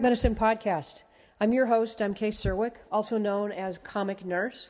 [0.00, 1.02] Medicine Podcast.
[1.40, 2.02] I'm your host.
[2.02, 4.68] I'm Kay Czerwiec, also known as Comic Nurse.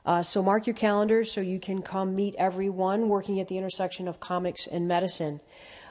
[0.04, 4.06] Uh, so mark your calendars so you can come meet everyone working at the intersection
[4.06, 5.40] of comics and medicine.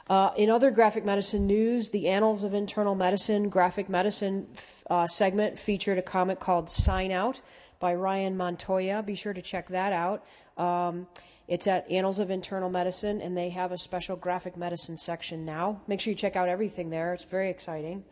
[0.08, 4.46] Uh, in other graphic medicine news, the Annals of Internal Medicine graphic medicine
[4.90, 7.40] uh, segment featured a comic called Sign Out
[7.80, 9.02] by Ryan Montoya.
[9.02, 10.24] Be sure to check that out.
[10.58, 11.06] Um,
[11.48, 15.80] it's at Annals of Internal Medicine, and they have a special graphic medicine section now.
[15.86, 18.04] Make sure you check out everything there, it's very exciting.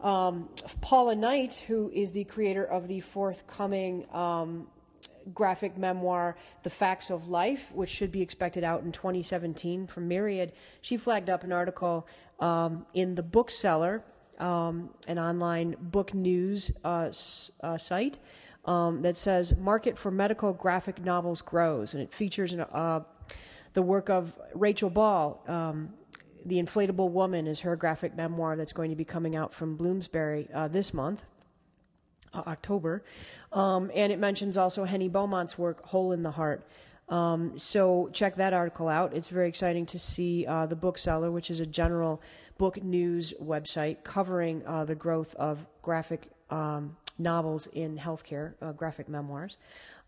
[0.00, 0.48] Um,
[0.80, 4.66] Paula Knight, who is the creator of the forthcoming um,
[5.34, 10.52] graphic memoir, The Facts of Life, which should be expected out in 2017 from Myriad,
[10.80, 12.06] she flagged up an article
[12.38, 14.02] um, in the Bookseller,
[14.38, 17.12] um, an online book news uh,
[17.62, 18.18] uh, site,
[18.64, 23.00] um, that says market for medical graphic novels grows, and it features uh,
[23.72, 25.42] the work of Rachael Ball.
[25.46, 25.94] Um,
[26.44, 30.48] the Inflatable Woman is her graphic memoir that's going to be coming out from Bloomsbury
[30.54, 31.22] uh, this month.
[32.32, 33.02] Uh, October,
[33.52, 36.64] um, and it mentions also Henny Beaumont's work, Hole in the Heart.
[37.08, 39.12] Um, so check that article out.
[39.12, 42.22] It's very exciting to see uh, the Bookseller, which is a general
[42.56, 49.08] book news website covering uh, the growth of graphic um, novels in healthcare, uh, graphic
[49.08, 49.58] memoirs.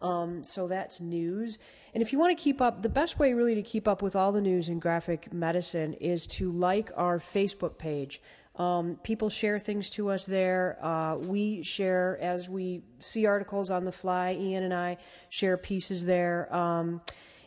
[0.01, 1.59] Um, so that's news.
[1.95, 4.17] And if you want to keep up, the best way really to keep up with
[4.17, 8.21] all the news in graphic medicine is to like our Facebook page.
[8.57, 10.79] Um, people share things to us there.
[10.85, 14.37] Uh, we share as we see articles on the fly.
[14.39, 14.99] Ian and I
[15.31, 16.55] share pieces there.
[16.55, 17.01] Um,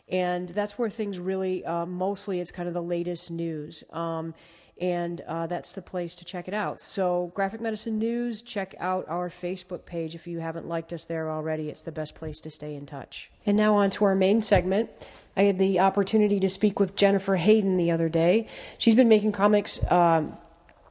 [0.08, 3.82] and that's where things really, uh, mostly, it's kind of the latest news.
[3.92, 4.34] Um,
[4.78, 6.82] and uh, that's the place to check it out.
[6.82, 11.30] So, Graphic Medicine News, check out our Facebook page if you haven't liked us there
[11.30, 11.70] already.
[11.70, 13.30] It's the best place to stay in touch.
[13.46, 14.90] And now, on to our main segment.
[15.34, 18.48] I had the opportunity to speak with Jennifer Hayden the other day.
[18.76, 19.90] She's been making comics.
[19.90, 20.36] Um,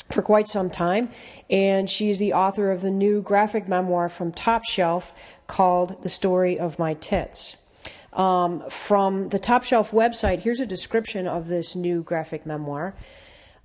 [0.10, 1.10] for quite some time,
[1.50, 5.14] and she is the author of the new graphic memoir from Top Shelf
[5.48, 7.58] called The Story of My Tits.
[8.14, 12.96] Um, from the Top Shelf website, here's a description of this new graphic memoir.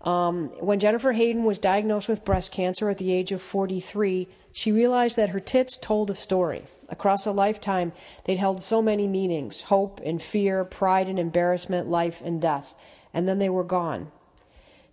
[0.03, 4.73] Um, when Jennifer Hayden was diagnosed with breast cancer at the age of 43, she
[4.73, 6.65] realized that her tits told a story.
[6.89, 7.93] Across a lifetime,
[8.25, 12.75] they'd held so many meanings hope and fear, pride and embarrassment, life and death.
[13.13, 14.11] And then they were gone.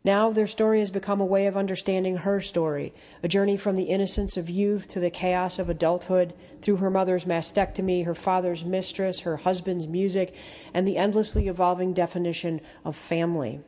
[0.07, 3.90] Now their story has become a way of understanding her story, a journey from the
[3.90, 9.20] innocence of youth to the chaos of adulthood, through her mother's mastectomy, her father's mistress,
[9.20, 10.34] her husband's music,
[10.73, 13.59] and the endlessly evolving definition of family.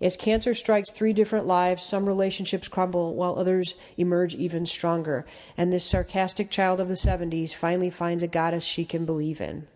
[0.00, 5.26] As cancer strikes three different lives, some relationships crumble while others emerge even stronger.
[5.54, 9.66] And this sarcastic child of the 70s finally finds a goddess she can believe in.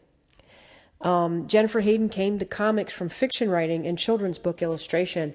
[1.02, 5.34] Um, Jennifer Hayden came to comics from fiction writing and children's book illustration.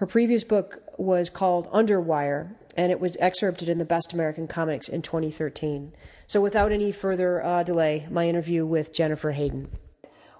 [0.00, 4.88] Her previous book was called Underwire, and it was excerpted in the Best American Comics
[4.88, 5.92] in 2013.
[6.26, 9.68] So, without any further uh, delay, my interview with Jennifer Hayden.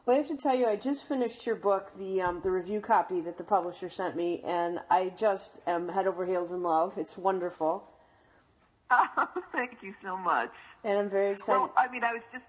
[0.06, 2.80] Well, I have to tell you, I just finished your book, the um, the review
[2.80, 6.96] copy that the publisher sent me, and I just am head over heels in love.
[6.96, 7.84] It's wonderful.
[8.90, 10.50] Oh, thank you so much.
[10.84, 11.58] And I'm very excited.
[11.58, 12.46] Well, I mean, I was just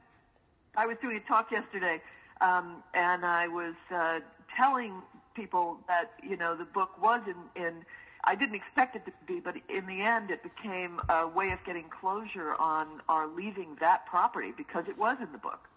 [0.78, 2.02] I was doing a talk yesterday,
[2.40, 4.20] um, and I was uh,
[4.56, 5.02] telling
[5.36, 7.86] people that you know the book was in in.
[8.24, 11.58] I didn't expect it to be, but in the end, it became a way of
[11.66, 15.68] getting closure on our leaving that property because it was in the book.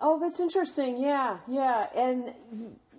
[0.00, 0.96] Oh, that's interesting.
[0.96, 2.32] Yeah, yeah, and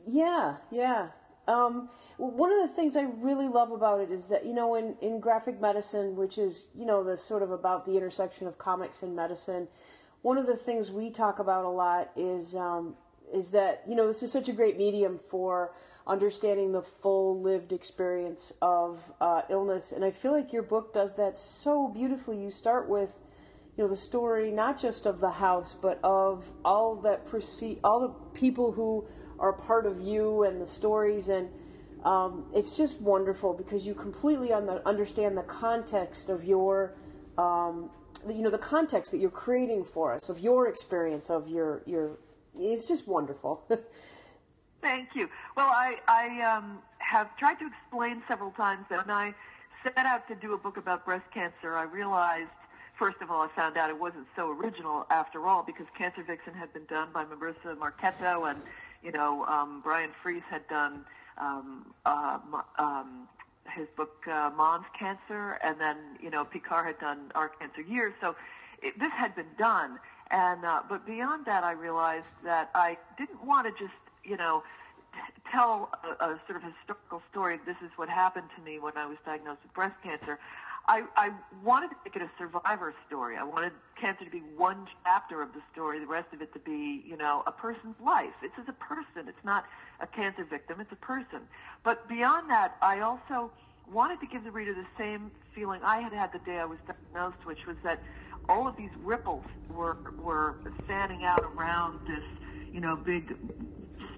[0.06, 1.08] yeah, yeah.
[1.48, 4.96] Um, one of the things I really love about it is that you know in,
[5.02, 9.02] in graphic medicine, which is you know the sort of about the intersection of comics
[9.02, 9.68] and medicine,
[10.22, 12.96] one of the things we talk about a lot is um,
[13.34, 15.74] is that you know this is such a great medium for
[16.12, 21.16] understanding the full lived experience of uh, illness, and I feel like your book does
[21.16, 22.38] that so beautifully.
[22.38, 23.16] You start with
[23.78, 28.02] you know the story not just of the house, but of all that precede all
[28.02, 29.06] the people who
[29.40, 31.30] are part of you and the stories.
[31.30, 31.50] And
[32.04, 36.94] um, it's just wonderful because you completely understand the context of your
[37.38, 37.90] um,
[38.28, 42.18] you know the context that you're creating for us of your experience of your your
[42.60, 43.64] it's just wonderful
[44.82, 49.34] thank you well i i um, have tried to explain several times that when i
[49.84, 52.50] set out to do a book about breast cancer i realized
[52.98, 56.54] first of all i found out it wasn't so original after all because cancer vixen
[56.54, 58.60] had been done by marisa marchetto and
[59.04, 61.06] you know um, brian fies had done
[61.38, 62.38] um, uh,
[62.78, 63.28] um,
[63.76, 68.14] his book uh, Mom's Cancer, and then you know Pekar had done Our Cancer Years.
[68.22, 68.36] So
[68.82, 70.00] it, this had been done,
[70.30, 74.64] and uh, but beyond that, I realized that I didn't want to just you know
[75.52, 77.60] tell a, a sort of historical story.
[77.66, 80.40] This is what happened to me when I was diagnosed with breast cancer.
[80.88, 81.32] I, I
[81.64, 83.38] wanted to make it a survivor story.
[83.38, 86.60] I wanted cancer to be one chapter of the story, the rest of it to
[86.60, 88.34] be, you know, a person's life.
[88.42, 89.28] It's as a person.
[89.28, 89.66] It's not
[90.00, 90.80] a cancer victim.
[90.82, 91.42] It's a person.
[91.84, 93.52] But beyond that, I also
[93.92, 96.80] wanted to give the reader the same feeling I had had the day I was
[96.88, 98.02] diagnosed, which was that
[98.50, 100.56] all of these ripples were were
[100.88, 102.24] fanning out around this,
[102.74, 103.36] you know, big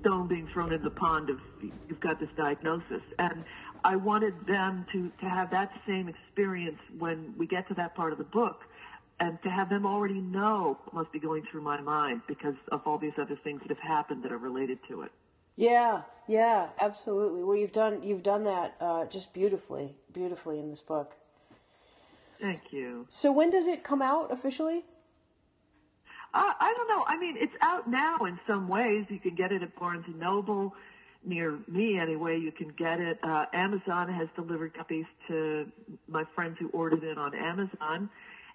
[0.03, 3.01] stone being thrown in the pond of you've got this diagnosis.
[3.19, 3.43] And
[3.83, 8.11] I wanted them to, to have that same experience when we get to that part
[8.11, 8.61] of the book
[9.19, 12.81] and to have them already know what must be going through my mind because of
[12.85, 15.11] all these other things that have happened that are related to it.
[15.55, 17.43] Yeah, yeah, absolutely.
[17.43, 21.13] Well, you've done you've done that uh, just beautifully, beautifully in this book.
[22.41, 23.05] Thank you.
[23.09, 24.83] So when does it come out officially?
[26.33, 27.03] Uh, I don't know.
[27.07, 29.05] I mean, it's out now in some ways.
[29.09, 30.73] You can get it at Barnes and Noble
[31.23, 32.39] near me anyway.
[32.39, 33.19] You can get it.
[33.23, 35.71] Uh, Amazon has delivered copies to
[36.07, 38.09] my friends who ordered it on Amazon,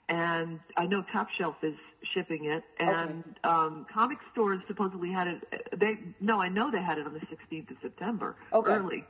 [0.08, 1.76] and I know Top Shelf is
[2.14, 2.64] shipping it.
[2.78, 3.54] And okay.
[3.54, 5.78] um, comic stores supposedly had it.
[5.78, 8.72] They no, I know they had it on the 16th of September, okay.
[8.72, 9.04] early.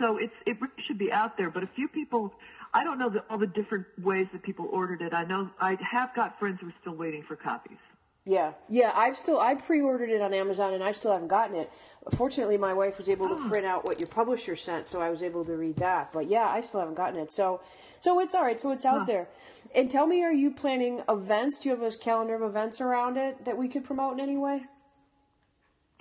[0.00, 1.50] So it's it should be out there.
[1.50, 2.32] But a few people,
[2.74, 5.12] I don't know the, all the different ways that people ordered it.
[5.12, 7.78] I know I have got friends who are still waiting for copies.
[8.24, 8.92] Yeah, yeah.
[8.94, 11.72] I've still I pre-ordered it on Amazon and I still haven't gotten it.
[12.14, 13.48] Fortunately, my wife was able to oh.
[13.48, 16.12] print out what your publisher sent, so I was able to read that.
[16.12, 17.32] But yeah, I still haven't gotten it.
[17.32, 17.60] So,
[17.98, 18.60] so it's all right.
[18.60, 19.04] So it's out huh.
[19.06, 19.28] there.
[19.74, 21.58] And tell me, are you planning events?
[21.58, 24.36] Do you have a calendar of events around it that we could promote in any
[24.36, 24.66] way?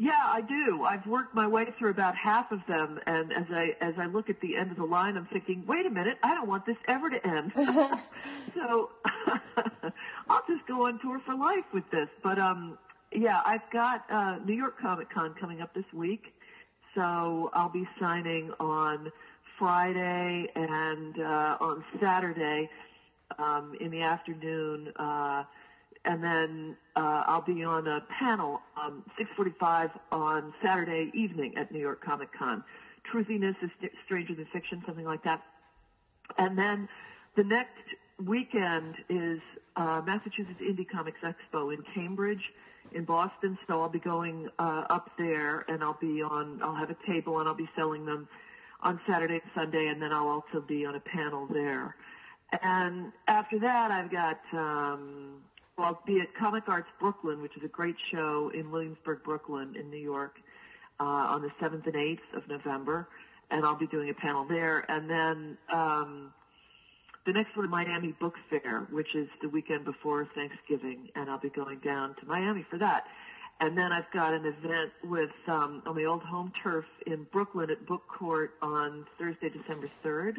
[0.02, 0.84] Yeah, I do.
[0.84, 4.32] I've worked my way through about half of them, and as I as I look
[4.32, 6.78] at the end of the line, I'm thinking, wait a minute, I don't want this
[6.88, 7.52] ever to end.
[8.56, 8.90] so
[10.28, 12.08] I'll just go on tour for life with this.
[12.24, 12.80] But um,
[13.14, 16.34] yeah, I've got uh, New York Comic Con coming up this week,
[16.96, 19.12] so I'll be signing on
[19.60, 22.72] Friday and uh, on Saturday
[23.38, 24.94] um, in the afternoon.
[24.96, 25.44] Uh,
[26.06, 31.80] and then uh, I'll be on a panel um, 6:45 on Saturday evening at New
[31.80, 32.64] York Comic Con.
[33.12, 33.70] Truthiness is
[34.06, 35.42] stranger than fiction, something like that.
[36.38, 36.88] And then
[37.36, 37.84] the next
[38.24, 39.40] weekend is
[39.76, 42.52] uh, Massachusetts Indie Comics Expo in Cambridge,
[42.94, 43.58] in Boston.
[43.68, 46.62] So I'll be going uh, up there, and I'll be on.
[46.64, 48.28] I'll have a table, and I'll be selling them
[48.82, 51.96] on Saturday and Sunday, and then I'll also be on a panel there.
[52.64, 54.40] And after that, I've got.
[54.52, 55.42] Um,
[55.84, 59.90] I'll be at Comic Arts Brooklyn, which is a great show in Williamsburg, Brooklyn, in
[59.90, 60.38] New York,
[61.00, 63.08] uh, on the 7th and 8th of November,
[63.50, 64.86] and I'll be doing a panel there.
[64.90, 66.34] And then um,
[67.26, 71.50] the next one, Miami Book Fair, which is the weekend before Thanksgiving, and I'll be
[71.50, 73.06] going down to Miami for that.
[73.60, 77.70] And then I've got an event with um, on the old home turf in Brooklyn
[77.70, 80.38] at Book Court on Thursday, December 3rd,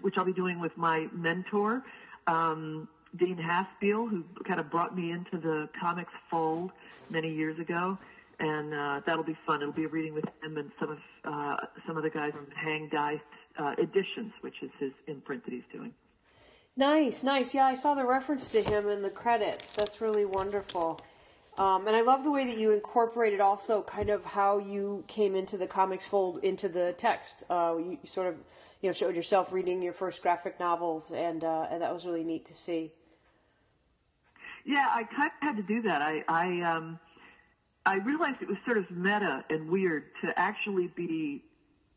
[0.00, 1.82] which I'll be doing with my mentor.
[2.26, 6.72] Um, Dean Haspiel, who kind of brought me into the comics fold
[7.10, 7.96] many years ago,
[8.40, 9.62] and uh, that'll be fun.
[9.62, 11.56] It'll be a reading with him and some of uh,
[11.86, 13.20] some of the guys from Hang Dai
[13.58, 15.92] uh, Editions, which is his imprint that he's doing.
[16.76, 17.54] Nice, nice.
[17.54, 19.70] Yeah, I saw the reference to him in the credits.
[19.70, 21.00] That's really wonderful.
[21.56, 25.36] Um, and I love the way that you incorporated also kind of how you came
[25.36, 27.44] into the comics fold into the text.
[27.48, 28.34] Uh, you sort of,
[28.82, 32.24] you know, showed yourself reading your first graphic novels, and uh, and that was really
[32.24, 32.90] neat to see.
[34.64, 36.00] Yeah, I kind of had to do that.
[36.02, 36.98] I, I, um,
[37.84, 41.42] I realized it was sort of meta and weird to actually be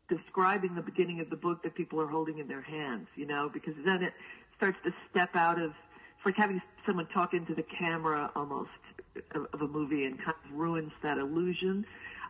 [0.08, 3.50] describing the beginning of the book that people are holding in their hands, you know,
[3.52, 4.12] because then it
[4.56, 8.70] starts to step out of, it's like having someone talk into the camera almost
[9.34, 11.86] of, of a movie and kind of ruins that illusion.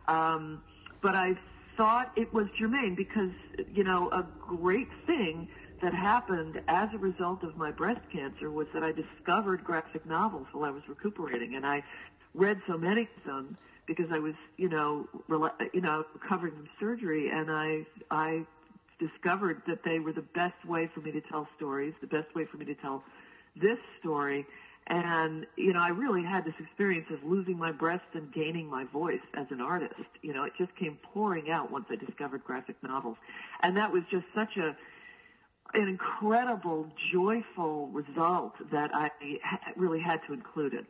[0.07, 0.61] Um,
[1.01, 1.33] but I
[1.77, 3.31] thought it was germane because,
[3.73, 5.47] you know, a great thing
[5.81, 10.47] that happened as a result of my breast cancer was that I discovered graphic novels
[10.51, 11.83] while I was recuperating, and I
[12.33, 16.69] read so many of them because I was, you know, rela- you know, recovering from
[16.79, 18.45] surgery, and I I
[18.99, 22.45] discovered that they were the best way for me to tell stories, the best way
[22.45, 23.03] for me to tell
[23.55, 24.45] this story.
[24.87, 28.85] And, you know, I really had this experience of losing my breast and gaining my
[28.85, 30.09] voice as an artist.
[30.21, 33.17] You know, it just came pouring out once I discovered graphic novels.
[33.61, 34.75] And that was just such a,
[35.73, 39.11] an incredible, joyful result that I
[39.75, 40.85] really had to include it.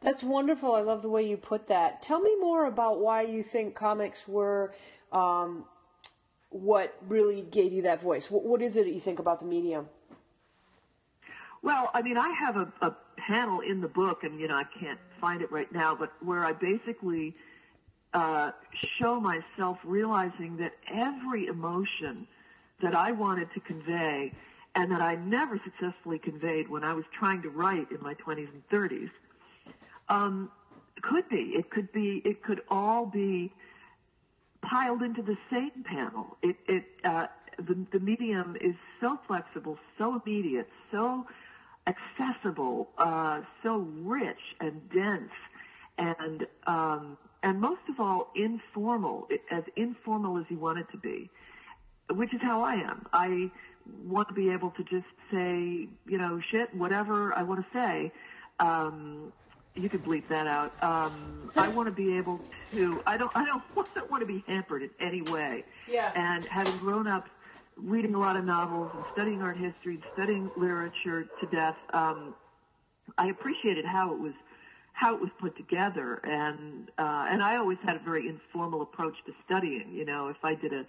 [0.00, 0.74] That's wonderful.
[0.74, 2.00] I love the way you put that.
[2.00, 4.72] Tell me more about why you think comics were
[5.12, 5.64] um,
[6.48, 8.30] what really gave you that voice.
[8.30, 9.88] What, what is it that you think about the medium?
[11.62, 14.64] Well, I mean, I have a, a panel in the book, and you know, I
[14.80, 17.34] can't find it right now, but where I basically
[18.14, 18.52] uh,
[18.98, 22.26] show myself realizing that every emotion
[22.82, 24.32] that I wanted to convey
[24.74, 28.48] and that I never successfully conveyed when I was trying to write in my 20s
[28.52, 29.10] and 30s
[30.08, 30.50] um,
[31.02, 31.52] could be.
[31.56, 32.20] It could be.
[32.24, 33.52] It could all be
[34.62, 36.36] piled into the same panel.
[36.42, 41.26] It, it uh, the, the medium is so flexible, so immediate, so
[41.86, 45.32] accessible, uh, so rich and dense,
[45.98, 51.30] and um, and most of all informal, as informal as you want it to be,
[52.10, 53.06] which is how I am.
[53.12, 53.50] I
[54.04, 58.12] want to be able to just say, you know, shit, whatever I want to say.
[58.58, 59.32] Um,
[59.74, 60.72] you could bleep that out.
[60.82, 62.40] Um, I want to be able
[62.72, 63.00] to.
[63.06, 63.30] I don't.
[63.34, 63.62] I don't
[64.10, 65.64] want to be hampered in any way.
[65.88, 66.12] Yeah.
[66.14, 67.26] And having grown up
[67.76, 72.34] reading a lot of novels and studying art history, and studying literature to death, um,
[73.16, 74.34] I appreciated how it was
[74.92, 79.14] how it was put together, and uh, and I always had a very informal approach
[79.26, 79.92] to studying.
[79.92, 80.84] You know, if I did a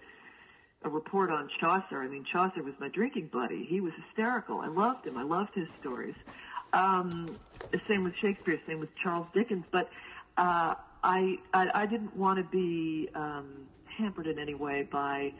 [0.84, 3.64] a report on Chaucer, I mean Chaucer was my drinking buddy.
[3.68, 4.60] He was hysterical.
[4.60, 5.16] I loved him.
[5.16, 6.14] I loved his stories.
[6.72, 7.38] Um,
[7.88, 9.64] same with Shakespeare, same with Charles Dickens.
[9.72, 9.88] But
[10.36, 15.32] uh, I, I, I didn't want to be um, hampered in any way by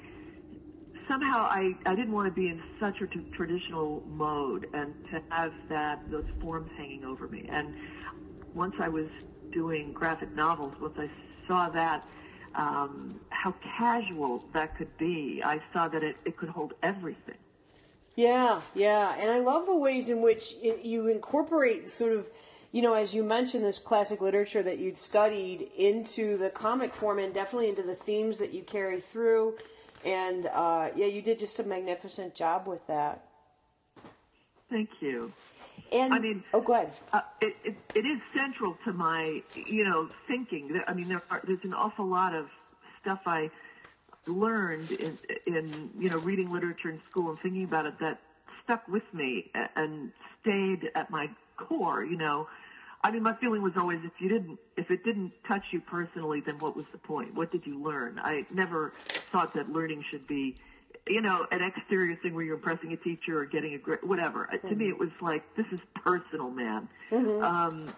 [1.08, 5.22] somehow I, I didn't want to be in such a t- traditional mode and to
[5.30, 7.46] have that those forms hanging over me.
[7.50, 7.74] And
[8.54, 9.08] once I was
[9.52, 11.10] doing graphic novels, once I
[11.46, 12.04] saw that
[12.54, 17.34] um, how casual that could be, I saw that it, it could hold everything.
[18.14, 22.28] Yeah, yeah, and I love the ways in which it, you incorporate sort of,
[22.70, 27.18] you know, as you mentioned, this classic literature that you'd studied into the comic form
[27.18, 29.54] and definitely into the themes that you carry through.
[30.04, 33.24] And uh, yeah, you did just a magnificent job with that.
[34.70, 35.32] Thank you.
[35.90, 36.92] And I mean, oh, go ahead.
[37.12, 40.80] Uh, it, it, it is central to my, you know, thinking.
[40.86, 42.46] I mean, there are, there's an awful lot of
[43.02, 43.50] stuff I
[44.26, 48.20] learned in, in you know reading literature in school and thinking about it that
[48.64, 52.04] stuck with me and stayed at my core.
[52.04, 52.48] You know,
[53.02, 56.40] I mean, my feeling was always if you didn't, if it didn't touch you personally,
[56.40, 57.34] then what was the point?
[57.34, 58.20] What did you learn?
[58.22, 58.92] I never
[59.32, 60.56] thought that learning should be,
[61.08, 64.48] you know, an exterior thing where you're impressing a teacher or getting a grade, whatever.
[64.52, 64.68] Mm-hmm.
[64.68, 66.88] To me, it was like this is personal, man.
[67.10, 67.42] Mm-hmm.
[67.42, 67.92] Um,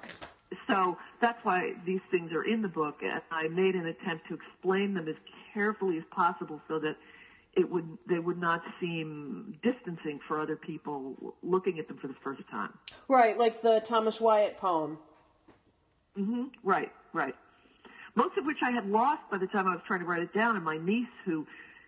[0.67, 4.35] so that's why these things are in the book, and I made an attempt to
[4.35, 5.17] explain them as
[5.53, 6.97] carefully as possible so that
[7.57, 12.17] it would they would not seem distancing for other people looking at them for the
[12.23, 12.73] first time.
[13.09, 14.99] Right, like the Thomas Wyatt poem.
[16.19, 16.45] Mm-hmm.
[16.63, 17.35] Right, right.
[18.15, 20.33] Most of which I had lost by the time I was trying to write it
[20.33, 21.47] down, and my niece, who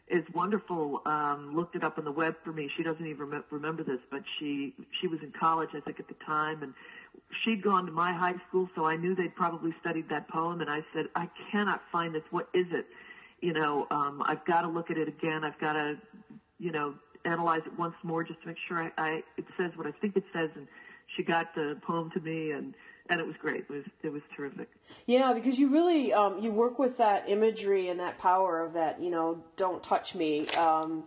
[0.08, 2.70] is wonderful, um, looked it up on the web for me.
[2.76, 6.08] She doesn't even rem- remember this, but she she was in college, I think, at
[6.08, 6.74] the time, and
[7.44, 10.60] she'd gone to my high school, so I knew they'd probably studied that poem.
[10.60, 12.22] And I said, I cannot find this.
[12.30, 12.86] What is it?
[13.40, 15.44] You know, um, I've got to look at it again.
[15.44, 15.94] I've got to,
[16.58, 19.86] you know, analyze it once more just to make sure I, I it says what
[19.86, 20.50] I think it says.
[20.54, 20.66] And
[21.14, 22.74] she got the poem to me, and
[23.10, 23.60] and it was great.
[23.60, 24.68] It was it was terrific.
[25.06, 29.02] Yeah, because you really um, you work with that imagery and that power of that.
[29.02, 30.48] You know, don't touch me.
[30.50, 31.04] Um,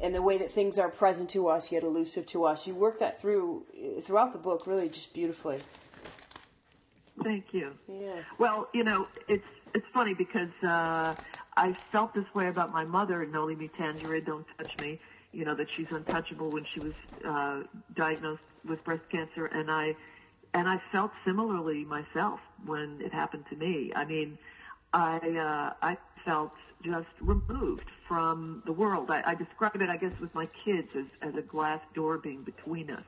[0.00, 2.66] and the way that things are present to us yet elusive to us.
[2.66, 3.64] You work that through
[4.02, 5.60] throughout the book, really, just beautifully.
[7.22, 7.72] Thank you.
[7.88, 8.20] Yeah.
[8.38, 11.14] Well, you know, it's it's funny because uh,
[11.56, 15.00] I felt this way about my mother, Noli Me Tangere, Don't Touch Me.
[15.32, 16.92] You know that she's untouchable when she was
[17.26, 17.62] uh,
[17.96, 19.96] diagnosed with breast cancer, and I
[20.54, 23.92] and I felt similarly myself when it happened to me.
[23.94, 24.38] I mean,
[24.92, 26.52] I uh, I felt
[26.82, 29.10] just removed from the world.
[29.10, 32.42] I, I describe it, I guess, with my kids as as a glass door being
[32.42, 33.04] between us.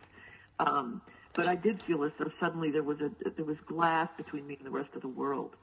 [0.58, 1.02] Um,
[1.34, 4.56] but I did feel as though suddenly there was a there was glass between me
[4.56, 5.54] and the rest of the world.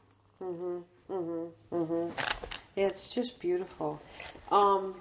[0.41, 0.83] Mhm.
[1.09, 1.51] Mhm.
[1.71, 2.11] Mhm.
[2.75, 4.01] Yeah, it's just beautiful.
[4.51, 4.95] Um,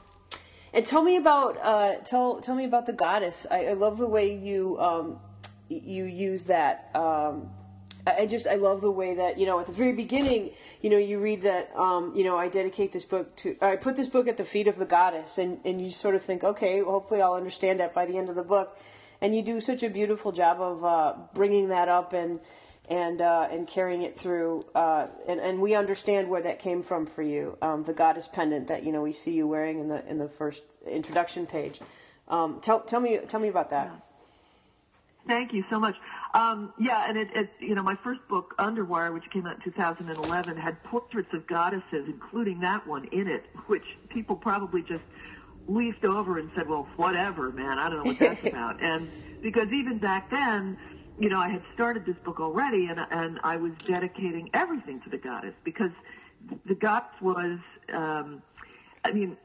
[0.73, 3.47] and tell me about uh, tell tell me about the goddess.
[3.51, 5.21] I, I love the way you um,
[5.69, 6.91] you use that.
[6.95, 7.51] Um,
[8.07, 10.99] I just I love the way that you know at the very beginning you know
[10.99, 14.27] you read that um, you know I dedicate this book to I put this book
[14.29, 17.35] at the feet of the goddess and and you sort of think okay hopefully I'll
[17.35, 18.79] understand that by the end of the book
[19.21, 22.41] and you do such a beautiful job of uh, bringing that up and
[22.91, 27.07] and uh, and carrying it through uh, and and we understand where that came from
[27.07, 30.05] for you um, the goddess pendant that you know we see you wearing in the
[30.09, 31.79] in the first introduction page
[32.29, 33.91] um, tell tell me tell me about that.
[35.27, 35.95] Thank you so much.
[36.35, 39.63] Um, yeah, and it, it, you know, my first book, Underwire, which came out in
[39.63, 45.05] 2011, had portraits of goddesses, including that one in it, which people probably just
[45.69, 48.83] leafed over and said, well, whatever, man, I don't know what that's about.
[48.83, 49.11] And
[49.43, 50.79] because even back then,
[51.19, 55.11] you know, I had started this book already and, and I was dedicating everything to
[55.11, 55.91] the goddess because
[56.65, 57.59] the goddess was,
[57.93, 58.43] um,
[59.05, 59.37] I mean,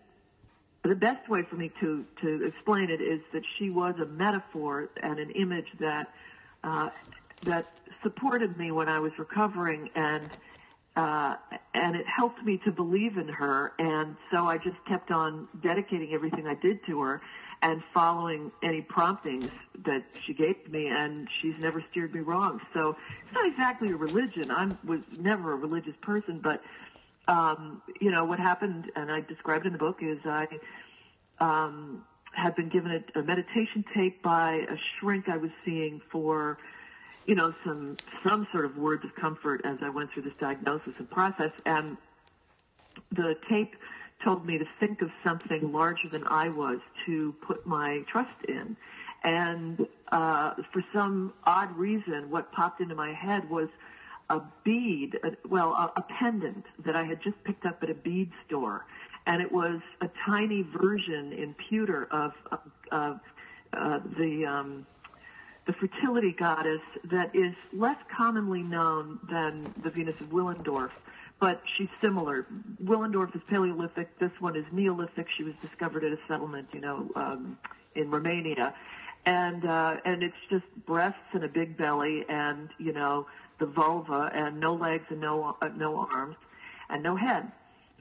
[0.84, 4.90] the best way for me to, to explain it is that she was a metaphor
[5.04, 6.08] and an image that
[6.68, 6.90] uh,
[7.44, 7.66] that
[8.04, 10.30] supported me when I was recovering and
[10.96, 11.36] uh,
[11.76, 13.72] and it helped me to believe in her.
[13.78, 17.22] And so I just kept on dedicating everything I did to her
[17.62, 19.52] and following any promptings
[19.86, 20.88] that she gave me.
[20.88, 22.60] And she's never steered me wrong.
[22.74, 24.50] So it's not exactly a religion.
[24.50, 26.64] I was never a religious person but
[27.28, 30.48] um, you know, what happened, and I described in the book, is I
[31.40, 36.58] um, had been given a, a meditation tape by a shrink I was seeing for,
[37.26, 40.94] you know, some some sort of words of comfort as I went through this diagnosis
[40.98, 41.98] and process, and
[43.12, 43.76] the tape
[44.24, 48.76] told me to think of something larger than I was to put my trust in.
[49.24, 53.70] And uh, for some odd reason, what popped into my head was
[54.30, 57.94] a bead, a, well, a, a pendant that I had just picked up at a
[57.94, 58.86] bead store,
[59.28, 62.60] and it was a tiny version in pewter of, of,
[62.92, 63.20] of
[63.74, 64.88] uh, the um,
[65.68, 66.80] the fertility goddess
[67.12, 70.92] that is less commonly known than the Venus of Willendorf,
[71.42, 72.48] but she's similar.
[72.82, 74.18] Willendorf is Paleolithic.
[74.18, 75.28] This one is Neolithic.
[75.36, 77.58] She was discovered at a settlement, you know, um,
[77.96, 78.74] in Romania,
[79.26, 83.28] and uh, and it's just breasts and a big belly, and you know
[83.60, 86.38] the vulva and no legs and no uh, no arms
[86.90, 87.52] and no head.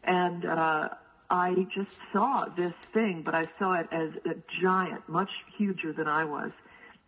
[0.05, 0.91] And uh,
[1.31, 6.07] I just saw this thing, but I saw it as a giant, much huger than
[6.07, 6.53] I was.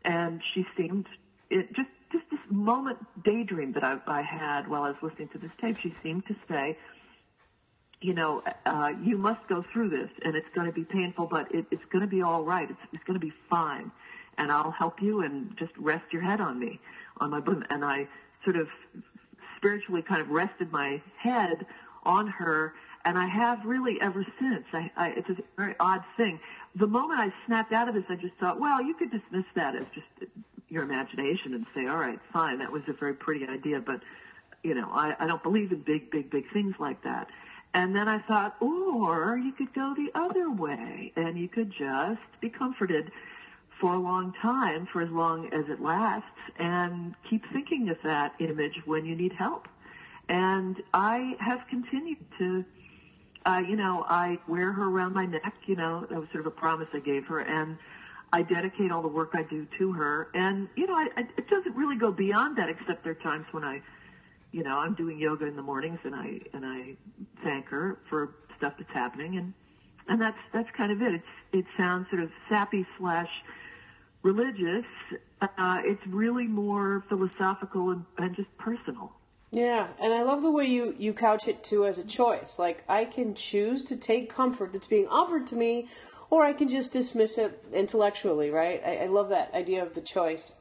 [0.04, 1.06] And she seemed
[1.50, 5.38] it just just this moment daydream that I, I had while I was listening to
[5.38, 5.78] this tape.
[5.78, 6.78] She seemed to say,
[8.00, 11.52] you know, uh, you must go through this, and it's going to be painful, but
[11.54, 12.70] it, it's going to be all right.
[12.70, 13.90] It's, it's going to be fine,
[14.38, 16.80] and I'll help you, and just rest your head on me,
[17.18, 17.64] on my bosom.
[17.70, 18.06] And I
[18.44, 18.68] sort of
[19.56, 21.66] spiritually kind of rested my head
[22.04, 24.64] on her, and I have really ever since.
[24.72, 26.40] I, I, it's a very odd thing.
[26.74, 29.74] The moment I snapped out of this, I just thought, well, you could dismiss that
[29.74, 30.30] as just
[30.68, 34.00] your imagination and say, all right, fine, that was a very pretty idea, but
[34.62, 37.28] you know, I, I don't believe in big, big, big things like that.
[37.74, 42.20] And then I thought, or you could go the other way, and you could just
[42.40, 43.10] be comforted
[43.80, 48.34] for a long time, for as long as it lasts, and keep thinking of that
[48.40, 49.68] image when you need help.
[50.28, 52.64] And I have continued to,
[53.46, 56.46] uh, you know, I wear her around my neck, you know, that was sort of
[56.46, 57.78] a promise I gave her, and
[58.32, 60.28] I dedicate all the work I do to her.
[60.34, 63.46] And, you know, I, I, it doesn't really go beyond that, except there are times
[63.52, 63.80] when I,
[64.52, 66.96] you know, I'm doing yoga in the mornings and I, and I
[67.42, 69.54] thank her for stuff that's happening and,
[70.08, 71.14] and that's, that's kind of it.
[71.14, 73.30] It's, it sounds sort of sappy slash,
[74.22, 74.84] religious.
[75.40, 79.12] Uh, it's really more philosophical and, and just personal.
[79.50, 82.58] Yeah, and I love the way you, you couch it too as a choice.
[82.58, 85.88] Like, I can choose to take comfort that's being offered to me,
[86.28, 88.82] or I can just dismiss it intellectually, right?
[88.84, 90.52] I, I love that idea of the choice.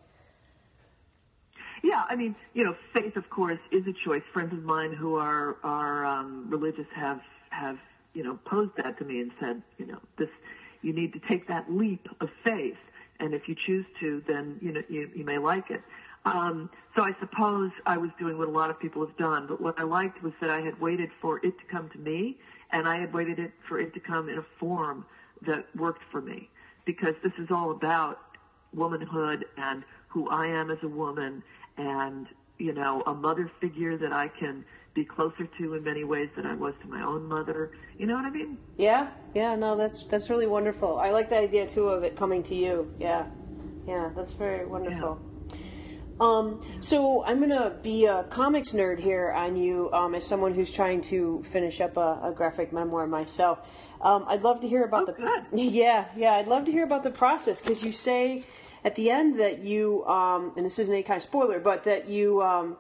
[1.84, 4.24] Yeah, I mean, you know, faith, of course, is a choice.
[4.34, 7.78] Friends of mine who are are um, religious have have
[8.14, 10.30] you know posed that to me and said, you know, this
[10.82, 12.78] you need to take that leap of faith
[13.20, 15.82] and if you choose to, then you know you, you may like it.
[16.36, 19.62] Um, so I suppose I was doing what a lot of people have done, but
[19.62, 22.38] what I liked was that I had waited for it to come to me,
[22.72, 25.06] and I had waited it for it to come in a form
[25.46, 26.50] that worked for me,
[26.86, 28.20] because this is all about
[28.74, 31.44] womanhood and who I am as a woman
[31.78, 36.30] and you know a mother figure that I can be closer to in many ways
[36.36, 37.72] than I was to my own mother.
[38.00, 38.58] You know what I mean?
[38.78, 39.56] Yeah, yeah.
[39.56, 40.98] No, that's that's really wonderful.
[40.98, 42.92] I like the idea too of it coming to you.
[43.00, 43.28] Yeah,
[43.88, 44.10] yeah.
[44.16, 45.20] That's very wonderful.
[45.22, 45.27] Yeah.
[46.20, 50.72] Um, so I'm gonna be a comics nerd here on you um, as someone who's
[50.72, 53.60] trying to finish up a, a graphic memoir myself.
[54.02, 57.04] Um, I'd love to hear about oh, the yeah yeah I'd love to hear about
[57.04, 58.46] the process because you say
[58.84, 62.08] at the end that you um, and this isn't any kind of spoiler but that
[62.08, 62.78] you um,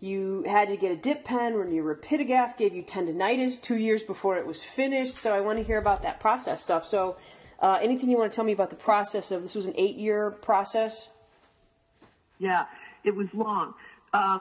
[0.00, 4.02] you had to get a dip pen when your rapidograph gave you tendonitis two years
[4.02, 5.16] before it was finished.
[5.16, 6.86] So I want to hear about that process stuff.
[6.86, 7.16] So
[7.60, 9.96] uh, anything you want to tell me about the process of this was an eight
[9.96, 11.08] year process?
[12.40, 12.64] Yeah,
[13.04, 13.74] it was long.
[14.14, 14.40] Um,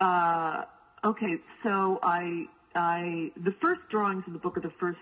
[0.00, 0.62] uh,
[1.04, 4.98] okay, so I, I, the first drawings in the book are the first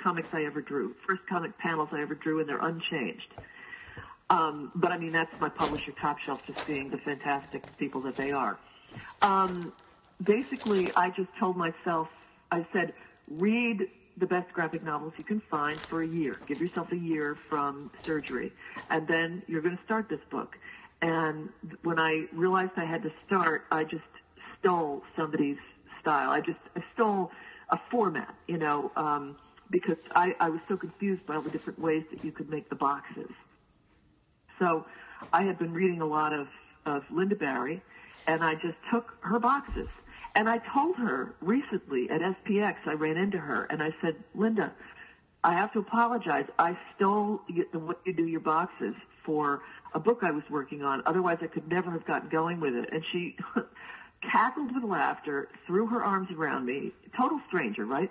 [0.00, 3.32] comics I ever drew, first comic panels I ever drew, and they're unchanged.
[4.28, 8.16] Um, but I mean, that's my publisher, Top Shelf, just being the fantastic people that
[8.16, 8.58] they are.
[9.22, 9.72] Um,
[10.22, 12.08] basically, I just told myself,
[12.52, 12.92] I said,
[13.28, 16.40] read the best graphic novels you can find for a year.
[16.46, 18.52] Give yourself a year from surgery,
[18.90, 20.56] and then you're going to start this book.
[21.06, 21.50] And
[21.84, 24.02] when I realized I had to start, I just
[24.58, 25.58] stole somebody's
[26.00, 26.30] style.
[26.30, 27.30] I just I stole
[27.70, 29.36] a format, you know, um,
[29.70, 32.68] because I, I was so confused by all the different ways that you could make
[32.70, 33.30] the boxes.
[34.58, 34.84] So
[35.32, 36.48] I had been reading a lot of,
[36.86, 37.80] of Lynda Barry,
[38.26, 39.88] and I just took her boxes.
[40.34, 44.72] And I told her recently at SPX, I ran into her, and I said, Lynda,
[45.44, 46.46] I have to apologize.
[46.58, 47.42] I stole
[47.72, 49.62] the way you do your boxes for
[49.94, 51.02] a book I was working on.
[51.04, 52.88] Otherwise, I could never have gotten going with it.
[52.92, 53.36] And she
[54.22, 58.10] cackled with laughter, threw her arms around me, total stranger, right?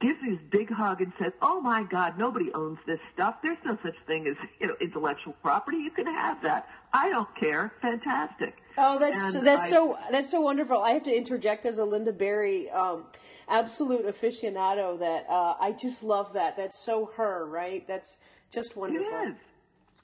[0.00, 3.36] Gives me this big hug and says, "Oh my God, nobody owns this stuff.
[3.40, 5.76] There's no such thing as you know intellectual property.
[5.76, 6.68] You can have that.
[6.92, 7.72] I don't care.
[7.80, 10.78] Fantastic." Oh, that's and that's I, so that's so wonderful.
[10.78, 13.04] I have to interject as a Lynda Barry um,
[13.48, 16.56] absolute aficionado that uh, I just love that.
[16.56, 17.86] That's so her, right?
[17.86, 18.18] That's
[18.52, 19.06] just wonderful.
[19.06, 19.36] It is.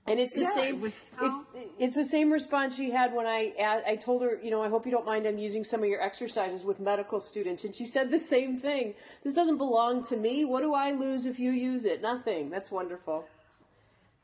[0.07, 0.87] And it's the yeah, same.
[0.87, 1.35] It it's,
[1.79, 3.53] it's, the same response she had when I
[3.87, 6.01] I told her, you know, I hope you don't mind I'm using some of your
[6.01, 8.95] exercises with medical students, and she said the same thing.
[9.23, 10.47] This doesn't belong to me.
[10.47, 12.01] What do I lose if you use it?
[12.01, 12.49] Nothing.
[12.49, 13.27] That's wonderful.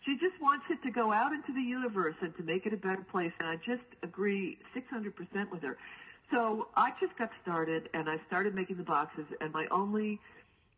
[0.07, 2.77] She just wants it to go out into the universe and to make it a
[2.77, 5.79] better place, and I just agree 600% with her.
[6.31, 10.21] So I just got started, and I started making the boxes, and my only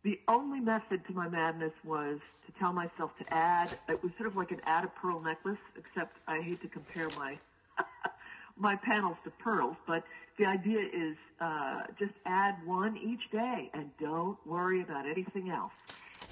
[0.06, 3.76] the only method to my madness was to tell myself to add.
[3.88, 7.10] It was sort of like an add a pearl necklace, except I hate to compare
[7.10, 7.36] my
[8.56, 10.04] my panels to pearls, but
[10.38, 15.72] the idea is uh, just add one each day and don't worry about anything else.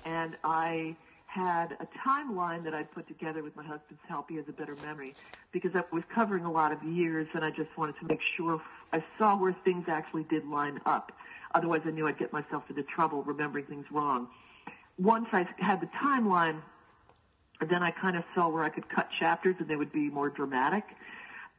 [0.04, 0.94] And I
[1.26, 4.30] had a timeline that I put together with my husband's help.
[4.30, 5.16] He has a better memory
[5.52, 8.62] because I was covering a lot of years, and I just wanted to make sure
[8.92, 11.10] I saw where things actually did line up.
[11.54, 14.28] Otherwise, I knew I'd get myself into trouble remembering things wrong.
[14.98, 16.60] Once I had the timeline,
[17.68, 20.28] then I kind of saw where I could cut chapters and they would be more
[20.28, 20.84] dramatic.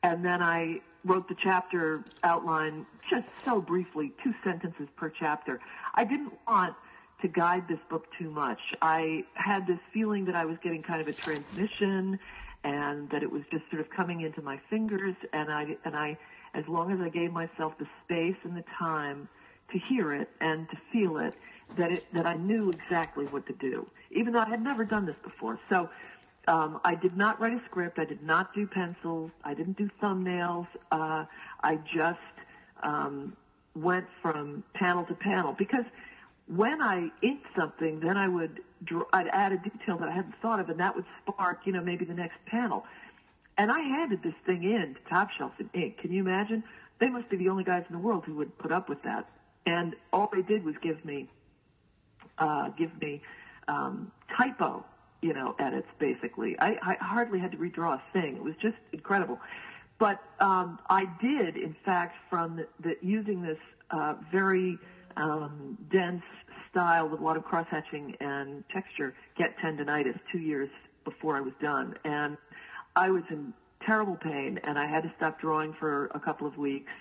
[0.04, 5.60] And then I wrote the chapter outline just so briefly, two sentences per chapter.
[5.94, 6.76] I didn't want
[7.22, 8.60] to guide this book too much.
[8.82, 12.20] I had this feeling that I was getting kind of a transmission
[12.64, 16.18] and that it was just sort of coming into my fingers and I and I
[16.54, 19.30] as long as I gave myself the space and the time
[19.72, 21.34] to hear it and to feel it
[21.78, 25.06] that it that I knew exactly what to do, even though I had never done
[25.06, 25.60] this before.
[25.70, 25.90] So
[26.48, 27.98] um, I did not write a script.
[28.00, 29.32] I did not do pencils.
[29.44, 30.68] I didn't do thumbnails.
[30.92, 31.26] Uh,
[31.64, 32.20] I just
[32.84, 33.36] um,
[33.76, 35.86] went from panel to panel because
[36.48, 40.36] when I inked something, then I would draw, I'd add a detail that I hadn't
[40.42, 42.86] thought of, and that would spark, you know, maybe the next panel.
[43.58, 45.98] And I handed this thing in to Top Shelf in ink.
[45.98, 46.64] Can you imagine?
[47.00, 49.28] They must be the only guys in the world who would put up with that
[49.66, 51.30] and all they did was give me
[52.38, 53.22] uh, give me
[53.68, 54.86] um, typo,
[55.22, 56.56] you know, edits basically.
[56.60, 58.36] I, I hardly had to redraw a thing.
[58.36, 59.40] It was just incredible.
[59.98, 63.58] But um, I did, in fact, from the, the using this
[63.92, 64.78] uh, very
[65.16, 66.24] um, dense
[66.70, 70.70] style with a lot of cross hatching and texture, get tendonitis two years
[71.06, 72.36] before I was done, and
[72.96, 73.54] I was in
[73.86, 76.92] terrible pain, and I had to stop drawing for a couple of weeks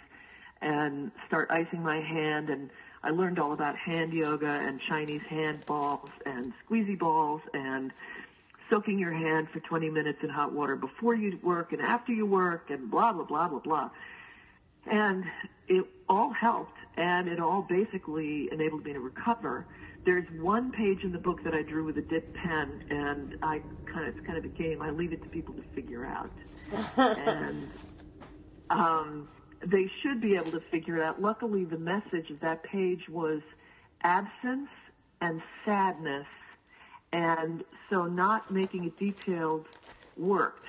[0.65, 2.71] and start icing my hand and
[3.03, 7.93] I learned all about hand yoga and Chinese hand balls and squeezy balls and
[8.71, 12.25] soaking your hand for 20 minutes in hot water before you work and after you
[12.25, 13.91] work and blah, blah, blah, blah, blah.
[14.87, 15.25] And
[15.69, 19.67] it all helped and it all basically enabled me to recover.
[20.07, 23.61] There's one page in the book that I drew with a dip pen and I
[23.85, 24.81] kind of, it's kind of a game.
[24.81, 26.31] I leave it to people to figure out.
[26.97, 27.71] and
[28.71, 29.29] um,
[29.67, 31.21] they should be able to figure it out.
[31.21, 33.41] Luckily, the message of that page was
[34.03, 34.69] absence
[35.21, 36.27] and sadness,
[37.13, 39.67] and so not making it detailed
[40.17, 40.67] worked.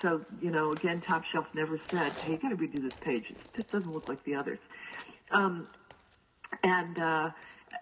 [0.00, 3.32] So, you know, again, Top Shelf never said, hey, you got to redo this page.
[3.56, 4.58] It doesn't look like the others.
[5.30, 5.68] Um,
[6.62, 7.30] and, uh,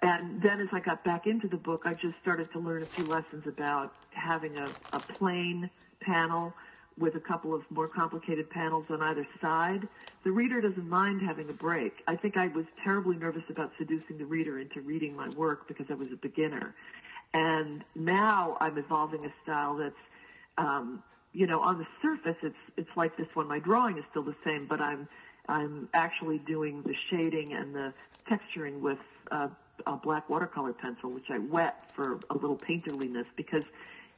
[0.03, 2.87] and then as I got back into the book, I just started to learn a
[2.87, 6.53] few lessons about having a, a plain panel
[6.99, 9.87] with a couple of more complicated panels on either side.
[10.25, 12.03] The reader doesn't mind having a break.
[12.07, 15.87] I think I was terribly nervous about seducing the reader into reading my work because
[15.91, 16.75] I was a beginner.
[17.33, 19.95] And now I'm evolving a style that's,
[20.57, 23.47] um, you know, on the surface, it's, it's like this one.
[23.47, 25.09] My drawing is still the same, but I'm,
[25.49, 27.93] I'm actually doing the shading and the
[28.31, 28.99] texturing with
[29.31, 29.49] uh,
[29.87, 33.65] a black watercolor pencil, which I wet for a little painterliness because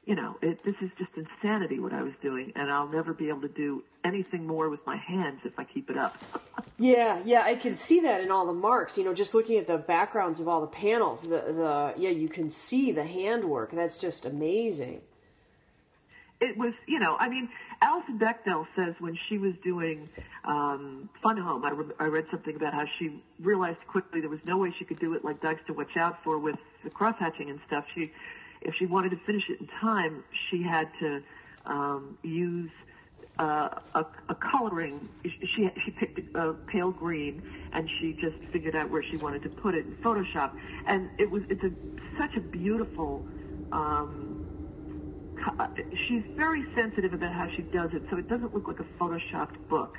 [0.07, 3.29] you know, it, this is just insanity what I was doing, and I'll never be
[3.29, 6.17] able to do anything more with my hands if I keep it up.
[6.79, 8.97] yeah, yeah, I can see that in all the marks.
[8.97, 12.29] You know, just looking at the backgrounds of all the panels, the the yeah, you
[12.29, 13.73] can see the handwork.
[13.73, 15.03] That's just amazing.
[16.41, 17.51] It was, you know, I mean,
[17.83, 20.09] Alison Bechdel says when she was doing
[20.45, 24.41] um, Fun Home, I, re- I read something about how she realized quickly there was
[24.47, 27.17] no way she could do it like Dykes to Watch Out for with the cross
[27.19, 27.85] hatching and stuff.
[27.95, 28.11] She
[28.63, 31.23] if she wanted to finish it in time, she had to
[31.67, 32.71] um, use
[33.39, 35.09] uh, a, a coloring.
[35.25, 37.43] She she picked a pale green,
[37.73, 40.53] and she just figured out where she wanted to put it in Photoshop.
[40.87, 41.71] And it was it's a
[42.19, 43.25] such a beautiful.
[43.73, 44.47] Um,
[46.07, 49.57] she's very sensitive about how she does it, so it doesn't look like a photoshopped
[49.71, 49.95] book.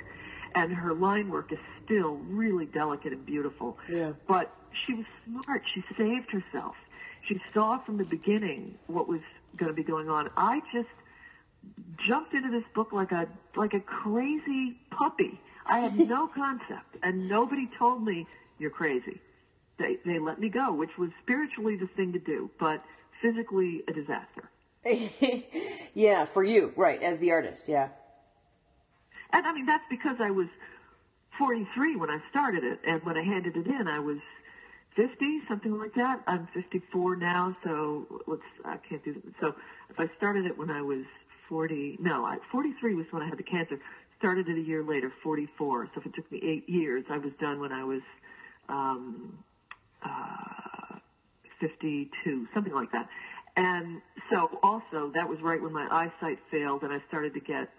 [0.53, 3.77] And her line work is still really delicate and beautiful.
[3.89, 4.11] Yeah.
[4.27, 4.53] But
[4.85, 5.63] she was smart.
[5.73, 6.75] She saved herself
[7.27, 9.21] she saw from the beginning what was
[9.57, 10.29] going to be going on.
[10.37, 10.89] I just
[12.07, 15.39] jumped into this book like a like a crazy puppy.
[15.65, 18.27] I had no concept, and nobody told me
[18.59, 19.19] you're crazy.
[19.77, 22.83] They they let me go, which was spiritually the thing to do, but
[23.21, 24.49] physically a disaster.
[25.93, 27.89] yeah, for you, right, as the artist, yeah.
[29.31, 30.47] And I mean that's because I was
[31.37, 34.17] 43 when I started it, and when I handed it in, I was
[34.95, 36.21] 50, something like that.
[36.27, 39.21] I'm 54 now, so let's, I can't do.
[39.39, 39.53] So
[39.89, 41.05] if I started it when I was
[41.47, 43.79] 40, no, I, 43 was when I had the cancer.
[44.17, 45.87] Started it a year later, 44.
[45.93, 48.01] So if it took me eight years, I was done when I was,
[48.69, 49.37] um,
[50.03, 50.97] uh,
[51.59, 53.07] 52, something like that.
[53.55, 54.01] And
[54.31, 57.69] so also that was right when my eyesight failed and I started to get,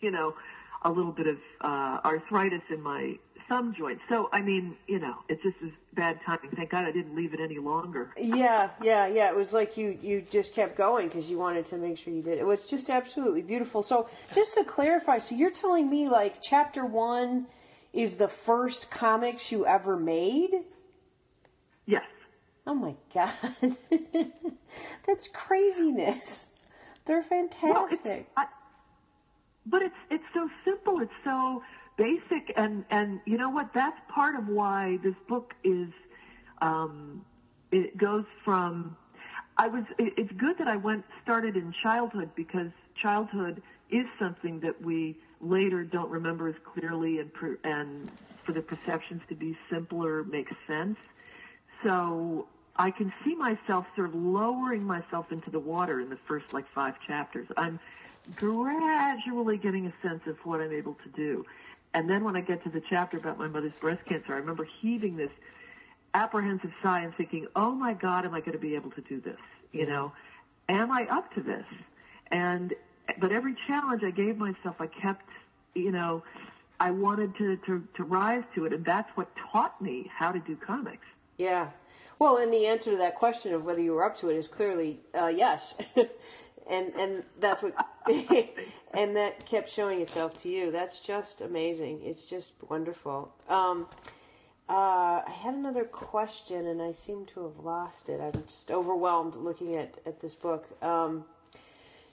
[0.00, 0.34] you know,
[0.82, 3.18] a little bit of, uh, arthritis in my
[3.50, 3.98] thumb joint.
[4.08, 6.52] So, I mean, you know, it's just as bad timing.
[6.56, 8.12] Thank God I didn't leave it any longer.
[8.16, 9.28] Yeah, yeah, yeah.
[9.28, 12.22] It was like you, you just kept going because you wanted to make sure you
[12.22, 12.38] did.
[12.38, 13.82] It was just absolutely beautiful.
[13.82, 17.48] So, just to clarify, so you're telling me like chapter one
[17.92, 20.50] is the first comics you ever made?
[21.86, 22.04] Yes.
[22.66, 23.32] Oh my God.
[25.06, 26.46] That's craziness.
[27.04, 28.28] They're fantastic.
[28.36, 28.46] Well, I,
[29.66, 31.00] but it's it's so simple.
[31.00, 31.62] It's so
[32.00, 33.72] basic and and you know what?
[33.74, 35.90] That's part of why this book is
[36.62, 37.24] um
[37.70, 38.96] it goes from
[39.58, 44.60] I was it, it's good that I went started in childhood because childhood is something
[44.60, 48.10] that we later don't remember as clearly and per, and
[48.44, 50.96] for the perceptions to be simpler makes sense.
[51.82, 56.52] So I can see myself sort of lowering myself into the water in the first
[56.54, 57.48] like five chapters.
[57.56, 57.78] I'm
[58.36, 61.44] gradually getting a sense of what I'm able to do
[61.94, 64.66] and then when I get to the chapter about my mother's breast cancer, I remember
[64.80, 65.30] heaving this
[66.14, 69.20] apprehensive sigh and thinking, oh my God, am I going to be able to do
[69.20, 69.38] this?
[69.72, 70.12] You know,
[70.68, 71.64] am I up to this?
[72.30, 72.74] And,
[73.20, 75.26] but every challenge I gave myself, I kept,
[75.74, 76.22] you know,
[76.78, 78.72] I wanted to, to, to rise to it.
[78.72, 81.06] And that's what taught me how to do comics.
[81.38, 81.70] Yeah.
[82.18, 84.46] Well, and the answer to that question of whether you were up to it is
[84.46, 85.74] clearly uh, yes.
[86.70, 87.74] and and that's what
[88.94, 90.70] and that kept showing itself to you.
[90.70, 92.00] That's just amazing.
[92.02, 93.32] It's just wonderful.
[93.48, 93.86] Um,
[94.68, 98.20] uh, I had another question, and I seem to have lost it.
[98.20, 100.66] I'm just overwhelmed looking at at this book.
[100.82, 101.24] Um,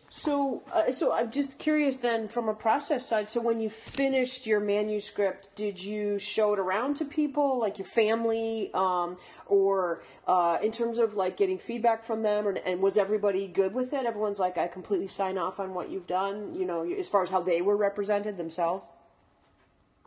[0.09, 3.27] so, uh, so I'm just curious then, from a process side.
[3.27, 7.87] So, when you finished your manuscript, did you show it around to people, like your
[7.87, 9.17] family, um,
[9.47, 12.47] or uh, in terms of like getting feedback from them?
[12.47, 14.05] And, and, was everybody good with it?
[14.05, 16.55] Everyone's like, I completely sign off on what you've done.
[16.55, 18.85] You know, as far as how they were represented themselves.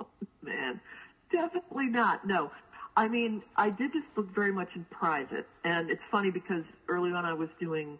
[0.01, 0.07] Oh,
[0.43, 0.81] man,
[1.31, 2.27] definitely not.
[2.27, 2.51] No,
[2.97, 7.11] I mean, I did this book very much in private, and it's funny because early
[7.13, 7.99] on I was doing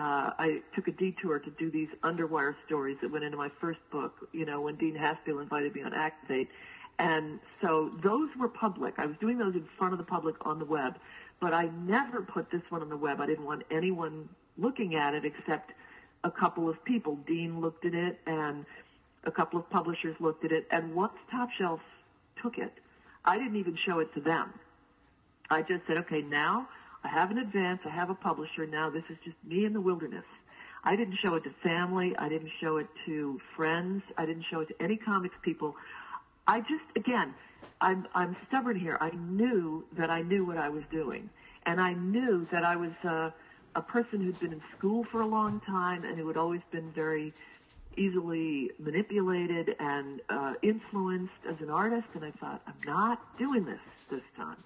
[0.00, 3.80] uh, I took a detour to do these underwire stories that went into my first
[3.92, 6.48] book, you know, when Dean Haspiel invited me on ACT-I-VATE.
[6.98, 8.94] And so those were public.
[8.96, 10.98] I was doing those in front of the public on the web,
[11.38, 13.20] but I never put this one on the web.
[13.20, 15.72] I didn't want anyone looking at it except
[16.24, 17.16] a couple of people.
[17.26, 18.64] Dean looked at it and
[19.24, 20.66] a couple of publishers looked at it.
[20.70, 21.80] And once Top Shelf
[22.42, 22.72] took it,
[23.26, 24.54] I didn't even show it to them.
[25.50, 26.68] I just said, okay, now
[27.02, 27.80] I have an advance.
[27.84, 28.66] I have a publisher.
[28.66, 30.24] Now this is just me in the wilderness.
[30.82, 32.14] I didn't show it to family.
[32.16, 34.02] I didn't show it to friends.
[34.16, 35.76] I didn't show it to any comics people.
[36.46, 37.34] I just, again,
[37.80, 38.96] I'm, I'm stubborn here.
[39.00, 41.28] I knew that I knew what I was doing.
[41.66, 43.30] And I knew that I was uh,
[43.76, 46.90] a person who'd been in school for a long time and who had always been
[46.92, 47.34] very
[47.96, 52.08] easily manipulated and uh, influenced as an artist.
[52.14, 54.56] And I thought, I'm not doing this this time.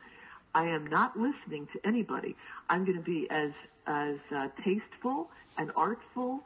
[0.54, 2.36] I am not listening to anybody.
[2.68, 3.50] I'm going to be as
[3.86, 6.40] as uh, tasteful and artful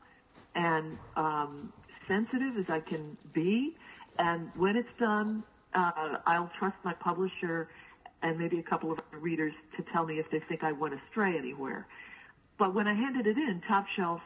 [0.55, 1.73] and um,
[2.09, 3.75] sensitive as I can be.
[4.19, 5.45] And when it's done,
[5.75, 7.69] uh, I'll trust my publisher
[8.23, 11.39] and maybe a couple of readers to tell me if they think I went astray
[11.39, 11.87] anywhere.
[12.59, 14.21] But when I handed it in, Top Shelf,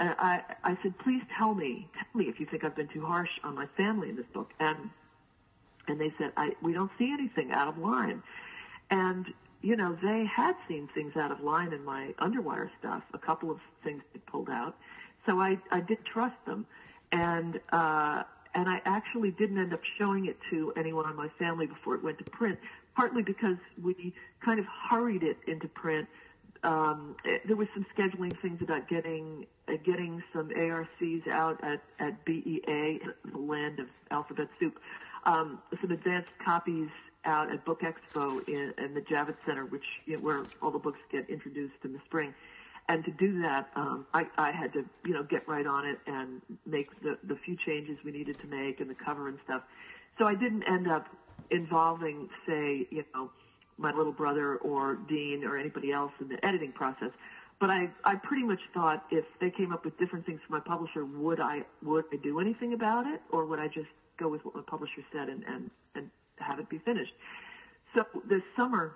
[0.00, 3.06] uh, I, I said, please tell me, tell me if you think I've been too
[3.06, 4.50] harsh on my family in this book.
[4.58, 4.90] And
[5.88, 8.22] and they said, I, we don't see anything out of line.
[8.92, 9.26] And,
[9.62, 13.50] you know, they had seen things out of line in my underwire stuff, a couple
[13.50, 14.76] of things they pulled out.
[15.24, 16.66] So I, I did trust them.
[17.10, 18.22] And, uh,
[18.54, 22.04] and I actually didn't end up showing it to anyone in my family before it
[22.04, 22.58] went to print,
[22.94, 24.12] partly because we
[24.44, 26.06] kind of hurried it into print.
[26.62, 31.82] Um, it, there was some scheduling things about getting uh, getting some ARCs out at,
[31.98, 33.00] at BEA,
[33.32, 34.78] the land of alphabet soup,
[35.24, 36.90] um, some advanced copies
[37.24, 40.78] out at Book Expo in, in the Javits Center, which you know, where all the
[40.78, 42.34] books get introduced in the spring.
[42.88, 45.98] And to do that, um, I, I had to, you know, get right on it
[46.06, 49.62] and make the, the few changes we needed to make and the cover and stuff.
[50.18, 51.06] So I didn't end up
[51.50, 53.30] involving, say, you know,
[53.78, 57.10] my little brother or Dean or anybody else in the editing process.
[57.60, 60.60] But I, I pretty much thought if they came up with different things for my
[60.60, 64.44] publisher, would I, would I do anything about it, or would I just go with
[64.44, 66.10] what my publisher said and, and, and
[66.42, 67.12] have it be finished.
[67.94, 68.94] So this summer,